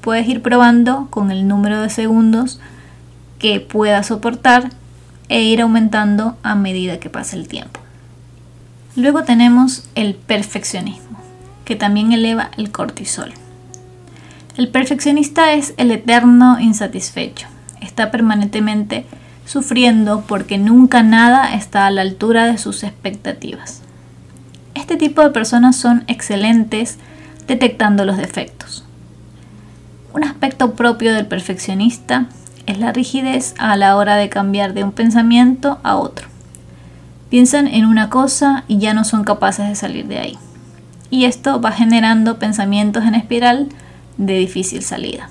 Puedes 0.00 0.26
ir 0.28 0.42
probando 0.42 1.08
con 1.10 1.30
el 1.30 1.46
número 1.46 1.82
de 1.82 1.90
segundos 1.90 2.60
que 3.38 3.60
puedas 3.60 4.06
soportar 4.06 4.70
e 5.28 5.42
ir 5.42 5.60
aumentando 5.60 6.36
a 6.42 6.54
medida 6.54 7.00
que 7.00 7.10
pasa 7.10 7.36
el 7.36 7.48
tiempo. 7.48 7.80
Luego 8.96 9.22
tenemos 9.22 9.84
el 9.94 10.14
perfeccionismo, 10.14 11.18
que 11.64 11.76
también 11.76 12.12
eleva 12.12 12.50
el 12.56 12.72
cortisol. 12.72 13.32
El 14.56 14.68
perfeccionista 14.68 15.52
es 15.52 15.74
el 15.76 15.90
eterno 15.90 16.58
insatisfecho. 16.60 17.46
Está 17.80 18.10
permanentemente 18.10 19.06
sufriendo 19.46 20.22
porque 20.26 20.58
nunca 20.58 21.02
nada 21.02 21.54
está 21.54 21.86
a 21.86 21.90
la 21.90 22.02
altura 22.02 22.46
de 22.46 22.58
sus 22.58 22.82
expectativas. 22.82 23.82
Este 24.74 24.96
tipo 24.96 25.22
de 25.22 25.30
personas 25.30 25.76
son 25.76 26.04
excelentes 26.08 26.98
detectando 27.46 28.04
los 28.04 28.16
defectos. 28.16 28.84
Un 30.12 30.24
aspecto 30.24 30.72
propio 30.74 31.14
del 31.14 31.26
perfeccionista 31.26 32.26
es 32.66 32.78
la 32.78 32.92
rigidez 32.92 33.54
a 33.58 33.76
la 33.76 33.96
hora 33.96 34.16
de 34.16 34.28
cambiar 34.28 34.74
de 34.74 34.82
un 34.82 34.92
pensamiento 34.92 35.78
a 35.84 35.96
otro. 35.96 36.26
Piensan 37.28 37.68
en 37.68 37.84
una 37.84 38.10
cosa 38.10 38.64
y 38.66 38.78
ya 38.78 38.92
no 38.92 39.04
son 39.04 39.22
capaces 39.22 39.68
de 39.68 39.76
salir 39.76 40.06
de 40.06 40.18
ahí. 40.18 40.38
Y 41.10 41.26
esto 41.26 41.60
va 41.60 41.70
generando 41.70 42.38
pensamientos 42.38 43.04
en 43.04 43.14
espiral 43.14 43.68
de 44.16 44.34
difícil 44.38 44.82
salida. 44.82 45.28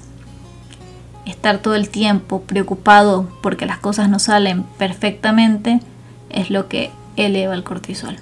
Estar 1.26 1.58
todo 1.58 1.76
el 1.76 1.90
tiempo 1.90 2.42
preocupado 2.42 3.30
porque 3.42 3.66
las 3.66 3.80
cosas 3.80 4.10
no 4.10 4.20
salen 4.20 4.64
perfectamente 4.78 5.82
es 6.30 6.50
lo 6.50 6.70
que 6.70 6.92
eleva 7.18 7.54
el 7.54 7.64
cortisol. 7.66 8.16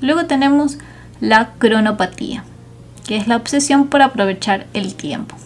Luego 0.00 0.24
tenemos 0.24 0.78
la 1.20 1.50
cronopatía, 1.58 2.44
que 3.06 3.16
es 3.16 3.28
la 3.28 3.36
obsesión 3.36 3.88
por 3.88 4.02
aprovechar 4.02 4.66
el 4.72 4.94
tiempo. 4.94 5.36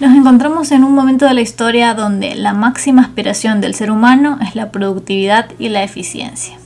Nos 0.00 0.16
encontramos 0.16 0.72
en 0.72 0.82
un 0.82 0.94
momento 0.94 1.26
de 1.26 1.34
la 1.34 1.42
historia 1.42 1.94
donde 1.94 2.34
la 2.34 2.54
máxima 2.54 3.02
aspiración 3.02 3.60
del 3.60 3.74
ser 3.74 3.90
humano 3.90 4.38
es 4.42 4.56
la 4.56 4.72
productividad 4.72 5.50
y 5.58 5.68
la 5.68 5.82
eficiencia. 5.82 6.56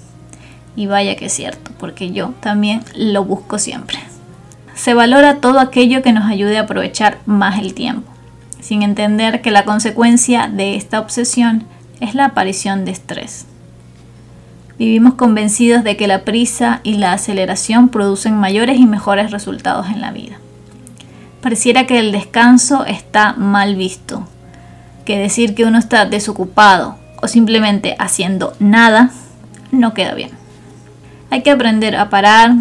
Y 0.76 0.86
vaya 0.86 1.16
que 1.16 1.26
es 1.26 1.32
cierto, 1.32 1.72
porque 1.78 2.12
yo 2.12 2.32
también 2.40 2.82
lo 2.96 3.24
busco 3.24 3.58
siempre 3.58 3.98
se 4.74 4.92
valora 4.92 5.36
todo 5.36 5.60
aquello 5.60 6.02
que 6.02 6.12
nos 6.12 6.24
ayude 6.24 6.58
a 6.58 6.62
aprovechar 6.62 7.18
más 7.26 7.58
el 7.58 7.74
tiempo, 7.74 8.10
sin 8.60 8.82
entender 8.82 9.40
que 9.40 9.50
la 9.50 9.64
consecuencia 9.64 10.48
de 10.48 10.76
esta 10.76 11.00
obsesión 11.00 11.64
es 12.00 12.14
la 12.14 12.26
aparición 12.26 12.84
de 12.84 12.90
estrés. 12.90 13.46
Vivimos 14.76 15.14
convencidos 15.14 15.84
de 15.84 15.96
que 15.96 16.08
la 16.08 16.24
prisa 16.24 16.80
y 16.82 16.94
la 16.94 17.12
aceleración 17.12 17.88
producen 17.88 18.36
mayores 18.36 18.80
y 18.80 18.86
mejores 18.86 19.30
resultados 19.30 19.86
en 19.86 20.00
la 20.00 20.10
vida. 20.10 20.36
Pareciera 21.44 21.86
que 21.86 21.98
el 21.98 22.10
descanso 22.10 22.86
está 22.86 23.34
mal 23.34 23.76
visto, 23.76 24.26
que 25.04 25.18
decir 25.18 25.54
que 25.54 25.66
uno 25.66 25.78
está 25.78 26.06
desocupado 26.06 26.96
o 27.20 27.28
simplemente 27.28 27.96
haciendo 27.98 28.54
nada 28.60 29.10
no 29.70 29.92
queda 29.92 30.14
bien. 30.14 30.30
Hay 31.28 31.42
que 31.42 31.50
aprender 31.50 31.96
a 31.96 32.08
parar, 32.08 32.54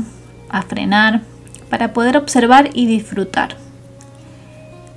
a 0.50 0.64
frenar, 0.64 1.22
para 1.70 1.94
poder 1.94 2.18
observar 2.18 2.72
y 2.74 2.86
disfrutar. 2.86 3.56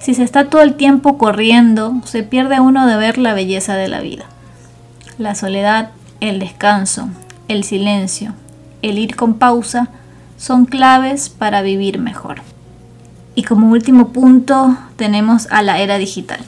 Si 0.01 0.15
se 0.15 0.25
está 0.25 0.51
todo 0.51 0.63
el 0.63 0.75
tiempo 0.75 1.17
corriendo, 1.17 1.95
se 2.07 2.25
pierde 2.25 2.59
uno 2.59 2.89
de 2.89 2.97
ver 2.97 3.19
la 3.19 3.35
belleza 3.35 3.77
de 3.77 3.87
la 3.87 4.01
vida. 4.01 4.25
La 5.17 5.37
soledad, 5.37 5.91
el 6.19 6.41
descanso, 6.41 7.09
el 7.47 7.63
silencio, 7.63 8.35
el 8.83 8.99
ir 8.99 9.15
con 9.15 9.35
pausa 9.35 9.91
son 10.37 10.65
claves 10.67 11.29
para 11.29 11.63
vivir 11.63 12.01
mejor. 12.01 12.43
Y 13.37 13.45
como 13.45 13.71
último 13.71 14.09
punto 14.09 14.77
tenemos 14.97 15.47
a 15.53 15.63
la 15.63 15.79
era 15.79 15.99
digital. 15.99 16.41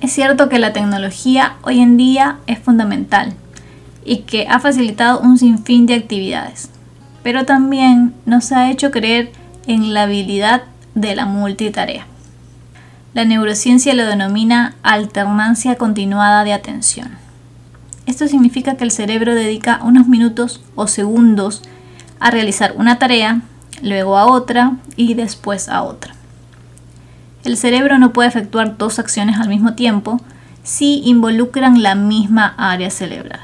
Es 0.00 0.12
cierto 0.12 0.48
que 0.48 0.58
la 0.58 0.72
tecnología 0.72 1.54
hoy 1.62 1.78
en 1.78 1.96
día 1.96 2.38
es 2.48 2.58
fundamental 2.58 3.34
y 4.04 4.22
que 4.22 4.48
ha 4.48 4.58
facilitado 4.58 5.20
un 5.20 5.38
sinfín 5.38 5.86
de 5.86 5.94
actividades 5.94 6.72
pero 7.22 7.44
también 7.44 8.14
nos 8.26 8.52
ha 8.52 8.70
hecho 8.70 8.90
creer 8.90 9.32
en 9.66 9.94
la 9.94 10.04
habilidad 10.04 10.62
de 10.94 11.14
la 11.14 11.26
multitarea. 11.26 12.06
La 13.14 13.24
neurociencia 13.24 13.94
lo 13.94 14.06
denomina 14.06 14.74
alternancia 14.82 15.76
continuada 15.76 16.44
de 16.44 16.52
atención. 16.52 17.10
Esto 18.06 18.26
significa 18.26 18.76
que 18.76 18.84
el 18.84 18.90
cerebro 18.90 19.34
dedica 19.34 19.80
unos 19.84 20.08
minutos 20.08 20.62
o 20.74 20.88
segundos 20.88 21.62
a 22.18 22.30
realizar 22.30 22.74
una 22.76 22.98
tarea, 22.98 23.42
luego 23.82 24.16
a 24.16 24.26
otra 24.26 24.76
y 24.96 25.14
después 25.14 25.68
a 25.68 25.82
otra. 25.82 26.14
El 27.44 27.56
cerebro 27.56 27.98
no 27.98 28.12
puede 28.12 28.28
efectuar 28.28 28.78
dos 28.78 28.98
acciones 28.98 29.38
al 29.38 29.48
mismo 29.48 29.74
tiempo 29.74 30.20
si 30.62 31.02
involucran 31.04 31.82
la 31.82 31.94
misma 31.94 32.54
área 32.56 32.90
cerebral. 32.90 33.40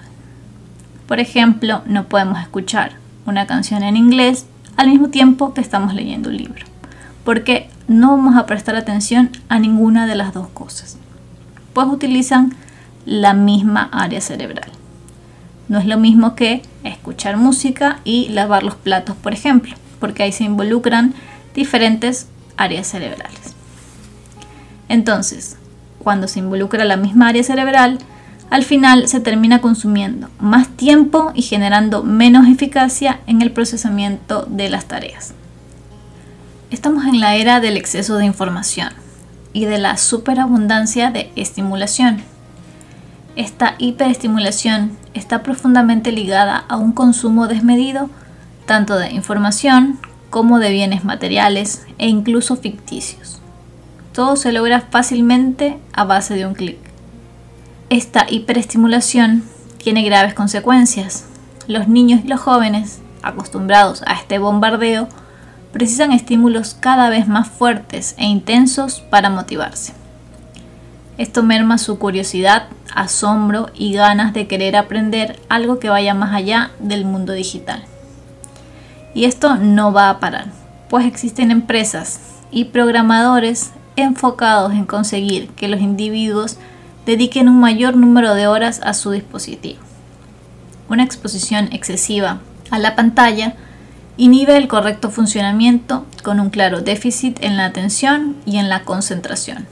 Por 1.08 1.20
ejemplo, 1.20 1.82
no 1.86 2.04
podemos 2.04 2.40
escuchar 2.40 2.92
una 3.26 3.46
canción 3.46 3.82
en 3.82 3.96
inglés 3.96 4.46
al 4.76 4.88
mismo 4.88 5.08
tiempo 5.08 5.52
que 5.52 5.60
estamos 5.60 5.94
leyendo 5.94 6.28
un 6.28 6.36
libro, 6.36 6.64
porque 7.24 7.68
no 7.88 8.10
vamos 8.10 8.36
a 8.36 8.46
prestar 8.46 8.76
atención 8.76 9.30
a 9.48 9.58
ninguna 9.58 10.06
de 10.06 10.14
las 10.14 10.32
dos 10.32 10.48
cosas, 10.48 10.96
pues 11.72 11.88
utilizan 11.88 12.54
la 13.04 13.34
misma 13.34 13.88
área 13.90 14.20
cerebral. 14.20 14.70
No 15.68 15.78
es 15.78 15.86
lo 15.86 15.98
mismo 15.98 16.34
que 16.36 16.62
escuchar 16.84 17.36
música 17.36 17.98
y 18.04 18.28
lavar 18.28 18.62
los 18.62 18.76
platos, 18.76 19.16
por 19.16 19.32
ejemplo, 19.32 19.74
porque 19.98 20.22
ahí 20.22 20.32
se 20.32 20.44
involucran 20.44 21.14
diferentes 21.54 22.28
áreas 22.56 22.86
cerebrales. 22.86 23.54
Entonces, 24.88 25.56
cuando 25.98 26.28
se 26.28 26.38
involucra 26.38 26.84
la 26.84 26.96
misma 26.96 27.28
área 27.28 27.42
cerebral, 27.42 27.98
al 28.50 28.64
final 28.64 29.08
se 29.08 29.20
termina 29.20 29.60
consumiendo 29.60 30.30
más 30.38 30.68
tiempo 30.68 31.32
y 31.34 31.42
generando 31.42 32.02
menos 32.02 32.48
eficacia 32.48 33.20
en 33.26 33.42
el 33.42 33.50
procesamiento 33.50 34.46
de 34.48 34.70
las 34.70 34.86
tareas. 34.86 35.34
Estamos 36.70 37.04
en 37.04 37.20
la 37.20 37.36
era 37.36 37.60
del 37.60 37.76
exceso 37.76 38.16
de 38.16 38.24
información 38.24 38.90
y 39.52 39.66
de 39.66 39.78
la 39.78 39.96
superabundancia 39.96 41.10
de 41.10 41.30
estimulación. 41.36 42.22
Esta 43.36 43.74
hiperestimulación 43.78 44.96
está 45.14 45.42
profundamente 45.42 46.10
ligada 46.12 46.64
a 46.68 46.76
un 46.76 46.92
consumo 46.92 47.48
desmedido 47.48 48.10
tanto 48.68 48.96
de 48.96 49.10
información 49.10 49.98
como 50.30 50.60
de 50.60 50.70
bienes 50.70 51.02
materiales 51.02 51.86
e 51.96 52.06
incluso 52.06 52.54
ficticios. 52.54 53.40
Todo 54.12 54.36
se 54.36 54.52
logra 54.52 54.82
fácilmente 54.82 55.78
a 55.92 56.04
base 56.04 56.34
de 56.34 56.46
un 56.46 56.54
clic. 56.54 56.78
Esta 57.88 58.26
hiperestimulación 58.28 59.42
tiene 59.82 60.02
graves 60.02 60.34
consecuencias. 60.34 61.24
Los 61.66 61.88
niños 61.88 62.20
y 62.24 62.28
los 62.28 62.40
jóvenes, 62.40 63.00
acostumbrados 63.22 64.02
a 64.06 64.12
este 64.14 64.38
bombardeo, 64.38 65.08
precisan 65.72 66.12
estímulos 66.12 66.76
cada 66.78 67.08
vez 67.08 67.26
más 67.26 67.48
fuertes 67.48 68.14
e 68.18 68.26
intensos 68.26 69.00
para 69.00 69.30
motivarse. 69.30 69.94
Esto 71.16 71.42
merma 71.42 71.78
su 71.78 71.98
curiosidad, 71.98 72.68
asombro 72.94 73.70
y 73.74 73.94
ganas 73.94 74.34
de 74.34 74.46
querer 74.46 74.76
aprender 74.76 75.40
algo 75.48 75.78
que 75.78 75.88
vaya 75.88 76.12
más 76.12 76.34
allá 76.34 76.70
del 76.80 77.06
mundo 77.06 77.32
digital. 77.32 77.82
Y 79.14 79.24
esto 79.24 79.56
no 79.56 79.92
va 79.92 80.10
a 80.10 80.20
parar, 80.20 80.46
pues 80.88 81.06
existen 81.06 81.50
empresas 81.50 82.20
y 82.50 82.66
programadores 82.66 83.72
enfocados 83.96 84.72
en 84.72 84.86
conseguir 84.86 85.48
que 85.50 85.68
los 85.68 85.80
individuos 85.80 86.56
dediquen 87.06 87.48
un 87.48 87.58
mayor 87.58 87.96
número 87.96 88.34
de 88.34 88.46
horas 88.46 88.80
a 88.84 88.94
su 88.94 89.10
dispositivo. 89.10 89.80
Una 90.88 91.04
exposición 91.04 91.68
excesiva 91.72 92.40
a 92.70 92.78
la 92.78 92.96
pantalla 92.96 93.54
inhibe 94.16 94.56
el 94.56 94.68
correcto 94.68 95.10
funcionamiento 95.10 96.06
con 96.22 96.40
un 96.40 96.50
claro 96.50 96.80
déficit 96.80 97.42
en 97.42 97.56
la 97.56 97.66
atención 97.66 98.36
y 98.44 98.58
en 98.58 98.68
la 98.68 98.84
concentración. 98.84 99.66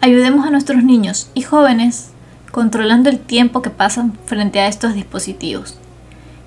Ayudemos 0.00 0.46
a 0.46 0.50
nuestros 0.50 0.84
niños 0.84 1.30
y 1.34 1.42
jóvenes 1.42 2.10
controlando 2.52 3.08
el 3.08 3.18
tiempo 3.18 3.62
que 3.62 3.70
pasan 3.70 4.16
frente 4.26 4.60
a 4.60 4.68
estos 4.68 4.94
dispositivos 4.94 5.78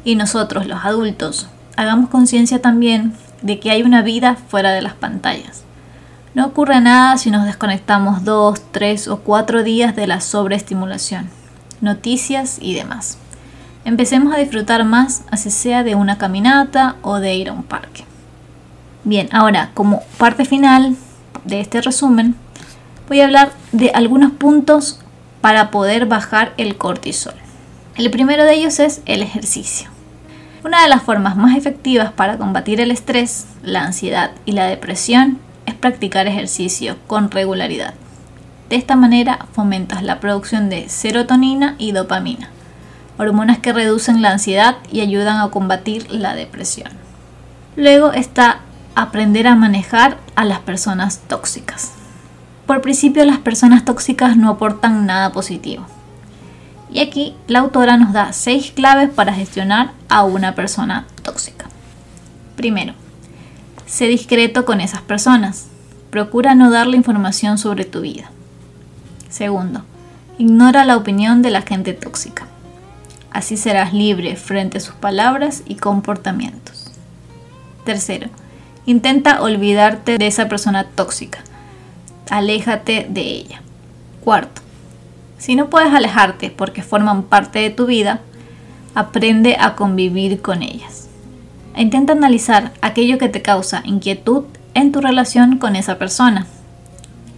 y 0.08 0.16
nosotros 0.16 0.68
los 0.68 0.86
adultos 0.86 1.48
hagamos 1.76 2.10
conciencia 2.10 2.62
también 2.62 3.12
de 3.42 3.60
que 3.60 3.72
hay 3.72 3.84
una 3.84 4.02
vida 4.04 4.38
fuera 4.48 4.72
de 4.72 4.82
las 4.82 4.94
pantallas. 4.94 5.64
No 6.34 6.46
ocurre 6.46 6.80
nada 6.80 7.18
si 7.18 7.30
nos 7.30 7.44
desconectamos 7.44 8.24
dos, 8.24 8.62
tres 8.72 9.10
o 9.10 9.18
cuatro 9.18 9.64
días 9.64 9.98
de 9.98 10.08
la 10.08 10.22
sobreestimulación, 10.22 11.30
noticias 11.82 12.58
y 12.62 12.74
demás. 12.74 13.18
Empecemos 13.84 14.34
a 14.34 14.38
disfrutar 14.38 14.86
más, 14.86 15.24
así 15.30 15.52
sea 15.52 15.84
de 15.84 15.96
una 15.96 16.18
caminata 16.18 16.96
o 17.02 17.20
de 17.20 17.36
ir 17.36 17.50
a 17.50 17.54
un 17.54 17.64
parque. 17.64 18.06
Bien, 19.04 19.28
ahora 19.34 19.72
como 19.74 20.04
parte 20.18 20.46
final 20.46 20.96
de 21.44 21.60
este 21.60 21.82
resumen, 21.82 22.34
voy 23.10 23.20
a 23.20 23.26
hablar 23.26 23.52
de 23.74 23.90
algunos 23.90 24.32
puntos 24.32 25.02
para 25.42 25.70
poder 25.70 26.06
bajar 26.06 26.54
el 26.56 26.78
cortisol. 26.78 27.36
El 27.98 28.10
primero 28.10 28.46
de 28.46 28.54
ellos 28.54 28.80
es 28.80 29.02
el 29.06 29.22
ejercicio. 29.22 29.97
Una 30.68 30.82
de 30.82 30.90
las 30.90 31.02
formas 31.02 31.38
más 31.38 31.56
efectivas 31.56 32.12
para 32.12 32.38
combatir 32.38 32.82
el 32.82 32.92
estrés, 32.92 33.46
la 33.64 33.84
ansiedad 33.84 34.32
y 34.44 34.52
la 34.52 34.66
depresión 34.66 35.40
es 35.66 35.74
practicar 35.76 36.28
ejercicio 36.28 36.98
con 37.08 37.32
regularidad. 37.32 37.94
De 38.68 38.76
esta 38.76 38.98
manera 38.98 39.48
fomentas 39.54 40.04
la 40.04 40.20
producción 40.20 40.70
de 40.70 40.90
serotonina 40.90 41.76
y 41.78 41.94
dopamina, 41.94 42.50
hormonas 43.18 43.60
que 43.60 43.72
reducen 43.72 44.22
la 44.22 44.32
ansiedad 44.32 44.76
y 44.92 45.00
ayudan 45.00 45.40
a 45.40 45.48
combatir 45.52 46.12
la 46.12 46.36
depresión. 46.36 46.92
Luego 47.78 48.12
está 48.12 48.60
aprender 48.94 49.48
a 49.48 49.56
manejar 49.56 50.18
a 50.36 50.44
las 50.44 50.60
personas 50.60 51.20
tóxicas. 51.30 51.94
Por 52.66 52.82
principio 52.82 53.24
las 53.24 53.38
personas 53.38 53.86
tóxicas 53.86 54.36
no 54.36 54.50
aportan 54.50 55.06
nada 55.06 55.32
positivo. 55.32 55.86
Y 56.92 57.00
aquí 57.00 57.36
la 57.48 57.60
autora 57.60 57.98
nos 57.98 58.14
da 58.14 58.34
seis 58.34 58.72
claves 58.72 59.10
para 59.10 59.34
gestionar 59.34 59.92
a 60.10 60.24
una 60.24 60.56
persona 60.56 61.06
tóxica. 61.22 61.68
Primero, 62.56 62.94
sé 63.86 64.08
discreto 64.08 64.66
con 64.66 64.82
esas 64.82 65.02
personas. 65.02 65.68
Procura 66.10 66.56
no 66.56 66.72
darle 66.72 66.98
información 66.98 67.58
sobre 67.58 67.86
tu 67.86 68.02
vida. 68.02 68.32
Segundo, 69.30 69.84
ignora 70.38 70.86
la 70.86 70.98
opinión 70.98 71.42
de 71.42 71.52
la 71.52 71.62
gente 71.62 71.94
tóxica. 71.94 72.48
Así 73.32 73.58
serás 73.58 73.94
libre 73.94 74.36
frente 74.36 74.78
a 74.78 74.82
sus 74.82 74.96
palabras 74.96 75.64
y 75.66 75.76
comportamientos. 75.76 76.92
Tercero, 77.84 78.30
intenta 78.86 79.42
olvidarte 79.42 80.18
de 80.18 80.28
esa 80.28 80.48
persona 80.48 80.86
tóxica 80.86 81.40
aléjate 82.30 83.08
de 83.10 83.22
ella. 83.22 83.62
Cuarto, 84.24 84.62
si 85.38 85.56
no 85.56 85.70
puedes 85.70 85.94
alejarte 85.94 86.50
porque 86.50 86.84
forman 86.84 87.24
parte 87.24 87.60
de 87.60 87.70
tu 87.70 87.86
vida, 87.86 88.22
aprende 88.96 89.58
a 89.60 89.76
convivir 89.76 90.42
con 90.42 90.64
ellas. 90.64 91.08
E 91.76 91.82
intenta 91.82 92.14
analizar 92.14 92.72
aquello 92.82 93.18
que 93.18 93.30
te 93.30 93.42
causa 93.42 93.82
inquietud 93.86 94.46
en 94.74 94.92
tu 94.92 95.02
relación 95.02 95.58
con 95.58 95.76
esa 95.76 95.98
persona. 95.98 96.48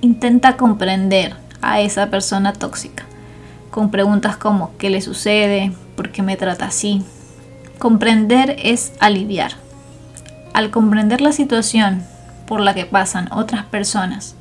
Intenta 0.01 0.55
comprender 0.55 1.35
a 1.61 1.81
esa 1.81 2.09
persona 2.09 2.53
tóxica 2.53 3.05
con 3.69 3.91
preguntas 3.91 4.37
como 4.37 4.71
¿qué 4.77 4.89
le 4.89 5.01
sucede? 5.01 5.71
¿Por 5.95 6.11
qué 6.11 6.21
me 6.21 6.37
trata 6.37 6.65
así? 6.65 7.03
Comprender 7.77 8.55
es 8.61 8.93
aliviar. 8.99 9.53
Al 10.53 10.71
comprender 10.71 11.21
la 11.21 11.31
situación 11.31 12.03
por 12.47 12.61
la 12.61 12.73
que 12.73 12.85
pasan 12.85 13.29
otras 13.31 13.65
personas, 13.65 14.35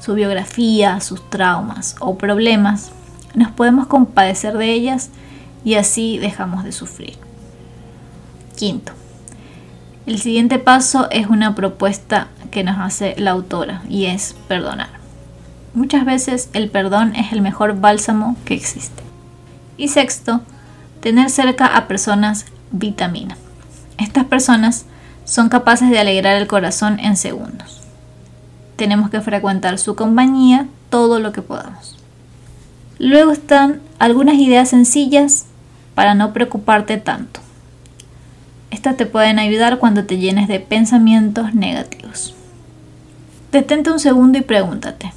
su 0.00 0.14
biografía, 0.14 1.00
sus 1.00 1.28
traumas 1.30 1.96
o 2.00 2.16
problemas, 2.16 2.90
nos 3.34 3.50
podemos 3.50 3.86
compadecer 3.86 4.56
de 4.56 4.72
ellas 4.72 5.10
y 5.64 5.74
así 5.74 6.18
dejamos 6.18 6.64
de 6.64 6.72
sufrir. 6.72 7.16
Quinto, 8.56 8.92
el 10.06 10.20
siguiente 10.20 10.58
paso 10.58 11.08
es 11.10 11.26
una 11.26 11.54
propuesta 11.54 12.28
que 12.50 12.64
nos 12.64 12.78
hace 12.78 13.14
la 13.18 13.32
autora 13.32 13.82
y 13.88 14.06
es 14.06 14.34
perdonar. 14.48 14.88
Muchas 15.74 16.06
veces 16.06 16.48
el 16.54 16.70
perdón 16.70 17.14
es 17.16 17.32
el 17.32 17.42
mejor 17.42 17.78
bálsamo 17.80 18.36
que 18.44 18.54
existe. 18.54 19.02
Y 19.76 19.88
sexto, 19.88 20.40
tener 21.00 21.28
cerca 21.28 21.66
a 21.66 21.86
personas 21.86 22.46
vitamina. 22.70 23.36
Estas 23.98 24.24
personas 24.24 24.86
son 25.24 25.50
capaces 25.50 25.90
de 25.90 25.98
alegrar 25.98 26.36
el 26.36 26.46
corazón 26.46 26.98
en 27.00 27.16
segundos 27.16 27.85
tenemos 28.76 29.10
que 29.10 29.20
frecuentar 29.20 29.78
su 29.78 29.96
compañía 29.96 30.68
todo 30.90 31.18
lo 31.18 31.32
que 31.32 31.42
podamos. 31.42 31.96
Luego 32.98 33.32
están 33.32 33.80
algunas 33.98 34.36
ideas 34.36 34.70
sencillas 34.70 35.46
para 35.94 36.14
no 36.14 36.32
preocuparte 36.32 36.96
tanto. 36.98 37.40
Estas 38.70 38.96
te 38.96 39.06
pueden 39.06 39.38
ayudar 39.38 39.78
cuando 39.78 40.04
te 40.04 40.18
llenes 40.18 40.48
de 40.48 40.60
pensamientos 40.60 41.54
negativos. 41.54 42.34
Detente 43.52 43.90
un 43.90 44.00
segundo 44.00 44.38
y 44.38 44.42
pregúntate, 44.42 45.12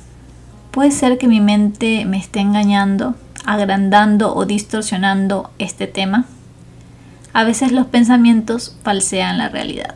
¿puede 0.72 0.92
ser 0.92 1.18
que 1.18 1.28
mi 1.28 1.42
mente 1.42 2.06
me 2.06 2.18
esté 2.18 2.40
engañando, 2.40 3.16
agrandando 3.46 4.34
o 4.36 4.46
distorsionando 4.46 5.52
este 5.60 5.88
tema? 5.88 6.26
A 7.34 7.44
veces 7.44 7.72
los 7.72 7.88
pensamientos 7.88 8.78
falsean 8.84 9.38
la 9.38 9.50
realidad. 9.50 9.96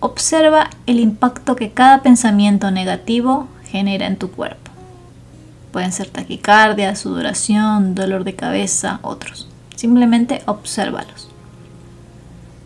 Observa 0.00 0.68
el 0.86 1.00
impacto 1.00 1.56
que 1.56 1.72
cada 1.72 2.02
pensamiento 2.02 2.70
negativo 2.70 3.48
genera 3.64 4.06
en 4.06 4.16
tu 4.16 4.30
cuerpo. 4.30 4.70
Pueden 5.72 5.90
ser 5.90 6.08
taquicardia, 6.08 6.94
sudoración, 6.96 7.94
dolor 7.94 8.24
de 8.24 8.34
cabeza, 8.34 9.00
otros. 9.02 9.48
Simplemente 9.74 10.42
obsérvalos. 10.46 11.30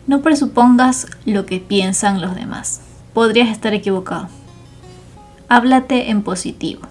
No 0.07 0.21
presupongas 0.21 1.07
lo 1.25 1.45
que 1.45 1.59
piensan 1.59 2.19
los 2.19 2.35
demás. 2.35 2.81
Podrías 3.13 3.49
estar 3.49 3.73
equivocado. 3.73 4.27
Háblate 5.47 6.09
en 6.09 6.23
positivo. 6.23 6.81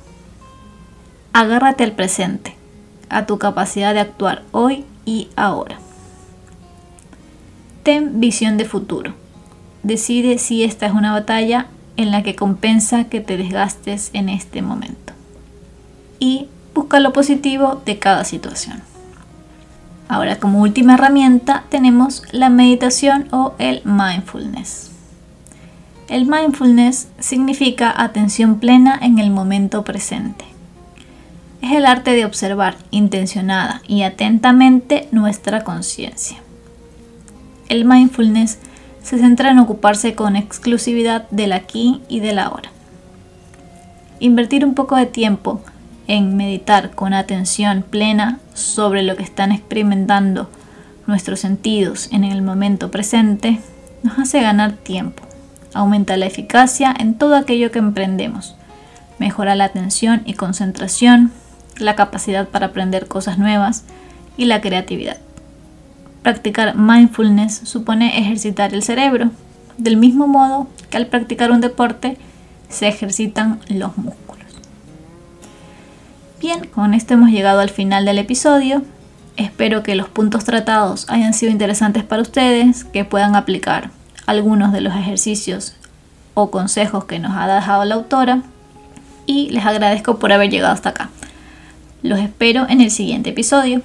Agárrate 1.34 1.84
al 1.84 1.93
presente, 1.93 2.57
a 3.11 3.26
tu 3.26 3.38
capacidad 3.38 3.93
de 3.93 4.01
actuar 4.01 4.43
hoy 4.53 4.84
y 5.05 5.28
ahora. 5.36 5.78
Ten 7.82 8.20
visión 8.20 8.57
de 8.57 8.64
futuro 8.64 9.19
decide 9.83 10.39
si 10.39 10.64
esta 10.64 10.87
es 10.87 10.93
una 10.93 11.12
batalla 11.12 11.66
en 11.97 12.11
la 12.11 12.22
que 12.22 12.35
compensa 12.35 13.05
que 13.05 13.20
te 13.20 13.37
desgastes 13.37 14.11
en 14.12 14.28
este 14.28 14.62
momento. 14.62 15.12
Y 16.18 16.49
busca 16.74 17.01
lo 17.01 17.12
positivo 17.12 17.83
de 17.85 17.99
cada 17.99 18.24
situación. 18.24 18.83
Ahora 20.09 20.41
como 20.41 20.61
última 20.61 20.95
herramienta 20.95 21.64
tenemos 21.68 22.22
la 22.33 22.51
meditación 22.51 23.28
o 23.31 23.55
el 23.59 23.83
mindfulness. 23.85 24.91
El 26.09 26.26
mindfulness 26.26 27.07
significa 27.20 27.95
atención 27.97 28.59
plena 28.59 28.99
en 29.01 29.20
el 29.20 29.31
momento 29.31 29.85
presente. 29.85 30.45
Es 31.62 31.72
el 31.72 31.87
arte 31.87 32.12
de 32.12 32.24
observar 32.24 32.76
intencionada 32.91 33.83
y 33.87 34.03
atentamente 34.03 35.07
nuestra 35.12 35.62
conciencia. 35.62 36.39
El 37.68 37.85
mindfulness 37.85 38.59
se 39.03 39.18
centra 39.18 39.51
en 39.51 39.59
ocuparse 39.59 40.14
con 40.14 40.36
exclusividad 40.36 41.28
del 41.30 41.53
aquí 41.53 42.03
y 42.09 42.20
del 42.20 42.38
ahora. 42.38 42.70
Invertir 44.18 44.64
un 44.64 44.74
poco 44.74 44.96
de 44.96 45.07
tiempo 45.07 45.61
en 46.07 46.36
meditar 46.36 46.90
con 46.90 47.14
atención 47.14 47.84
plena 47.88 48.40
sobre 48.53 49.03
lo 49.03 49.16
que 49.16 49.22
están 49.22 49.53
experimentando 49.53 50.51
nuestros 51.07 51.40
sentidos 51.40 52.09
en 52.12 52.24
el 52.24 52.42
momento 52.42 52.90
presente 52.90 53.61
nos 54.03 54.18
hace 54.18 54.40
ganar 54.40 54.72
tiempo, 54.72 55.22
aumenta 55.74 56.16
la 56.16 56.26
eficacia 56.26 56.94
en 56.98 57.14
todo 57.14 57.36
aquello 57.36 57.70
que 57.70 57.78
emprendemos, 57.78 58.57
mejora 59.18 59.55
la 59.55 59.64
atención 59.64 60.22
y 60.24 60.34
concentración, 60.34 61.32
la 61.78 61.96
capacidad 61.96 62.48
para 62.48 62.66
aprender 62.66 63.07
cosas 63.07 63.38
nuevas 63.38 63.84
y 64.36 64.46
la 64.46 64.61
creatividad. 64.61 65.18
Practicar 66.22 66.76
mindfulness 66.76 67.62
supone 67.64 68.18
ejercitar 68.18 68.74
el 68.74 68.82
cerebro, 68.82 69.30
del 69.78 69.96
mismo 69.96 70.26
modo 70.26 70.68
que 70.90 70.96
al 70.96 71.06
practicar 71.06 71.50
un 71.50 71.60
deporte 71.60 72.18
se 72.68 72.88
ejercitan 72.88 73.60
los 73.68 73.96
músculos. 73.96 74.46
Bien, 76.40 76.66
con 76.66 76.94
esto 76.94 77.14
hemos 77.14 77.30
llegado 77.30 77.60
al 77.60 77.70
final 77.70 78.04
del 78.04 78.18
episodio. 78.18 78.82
Espero 79.36 79.82
que 79.82 79.94
los 79.94 80.08
puntos 80.08 80.44
tratados 80.44 81.06
hayan 81.08 81.34
sido 81.34 81.52
interesantes 81.52 82.04
para 82.04 82.22
ustedes, 82.22 82.84
que 82.84 83.04
puedan 83.04 83.34
aplicar 83.34 83.90
algunos 84.26 84.72
de 84.72 84.80
los 84.80 84.94
ejercicios 84.94 85.74
o 86.34 86.50
consejos 86.50 87.04
que 87.04 87.18
nos 87.18 87.32
ha 87.36 87.46
dejado 87.46 87.84
la 87.84 87.94
autora 87.94 88.42
y 89.26 89.50
les 89.50 89.64
agradezco 89.64 90.18
por 90.18 90.32
haber 90.32 90.50
llegado 90.50 90.72
hasta 90.72 90.90
acá. 90.90 91.10
Los 92.02 92.18
espero 92.18 92.66
en 92.68 92.80
el 92.80 92.90
siguiente 92.90 93.30
episodio. 93.30 93.82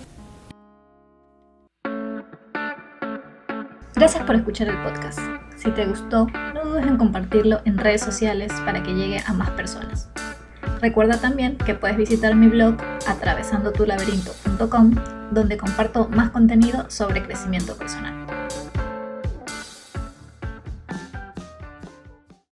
Gracias 4.06 4.24
por 4.24 4.36
escuchar 4.36 4.68
el 4.68 4.78
podcast. 4.84 5.18
Si 5.56 5.72
te 5.72 5.84
gustó, 5.88 6.28
no 6.54 6.64
dudes 6.64 6.86
en 6.86 6.96
compartirlo 6.96 7.62
en 7.66 7.80
redes 7.80 8.02
sociales 8.02 8.54
para 8.64 8.84
que 8.84 8.94
llegue 8.94 9.20
a 9.26 9.34
más 9.34 9.50
personas. 9.50 10.10
Recuerda 10.80 11.18
también 11.18 11.58
que 11.58 11.74
puedes 11.74 11.98
visitar 11.98 12.36
mi 12.36 12.48
blog 12.48 12.76
atravesandotulaberinto.com 13.08 14.94
donde 15.32 15.58
comparto 15.58 16.08
más 16.10 16.30
contenido 16.30 16.86
sobre 16.88 17.24
crecimiento 17.24 17.76
personal. 17.78 18.45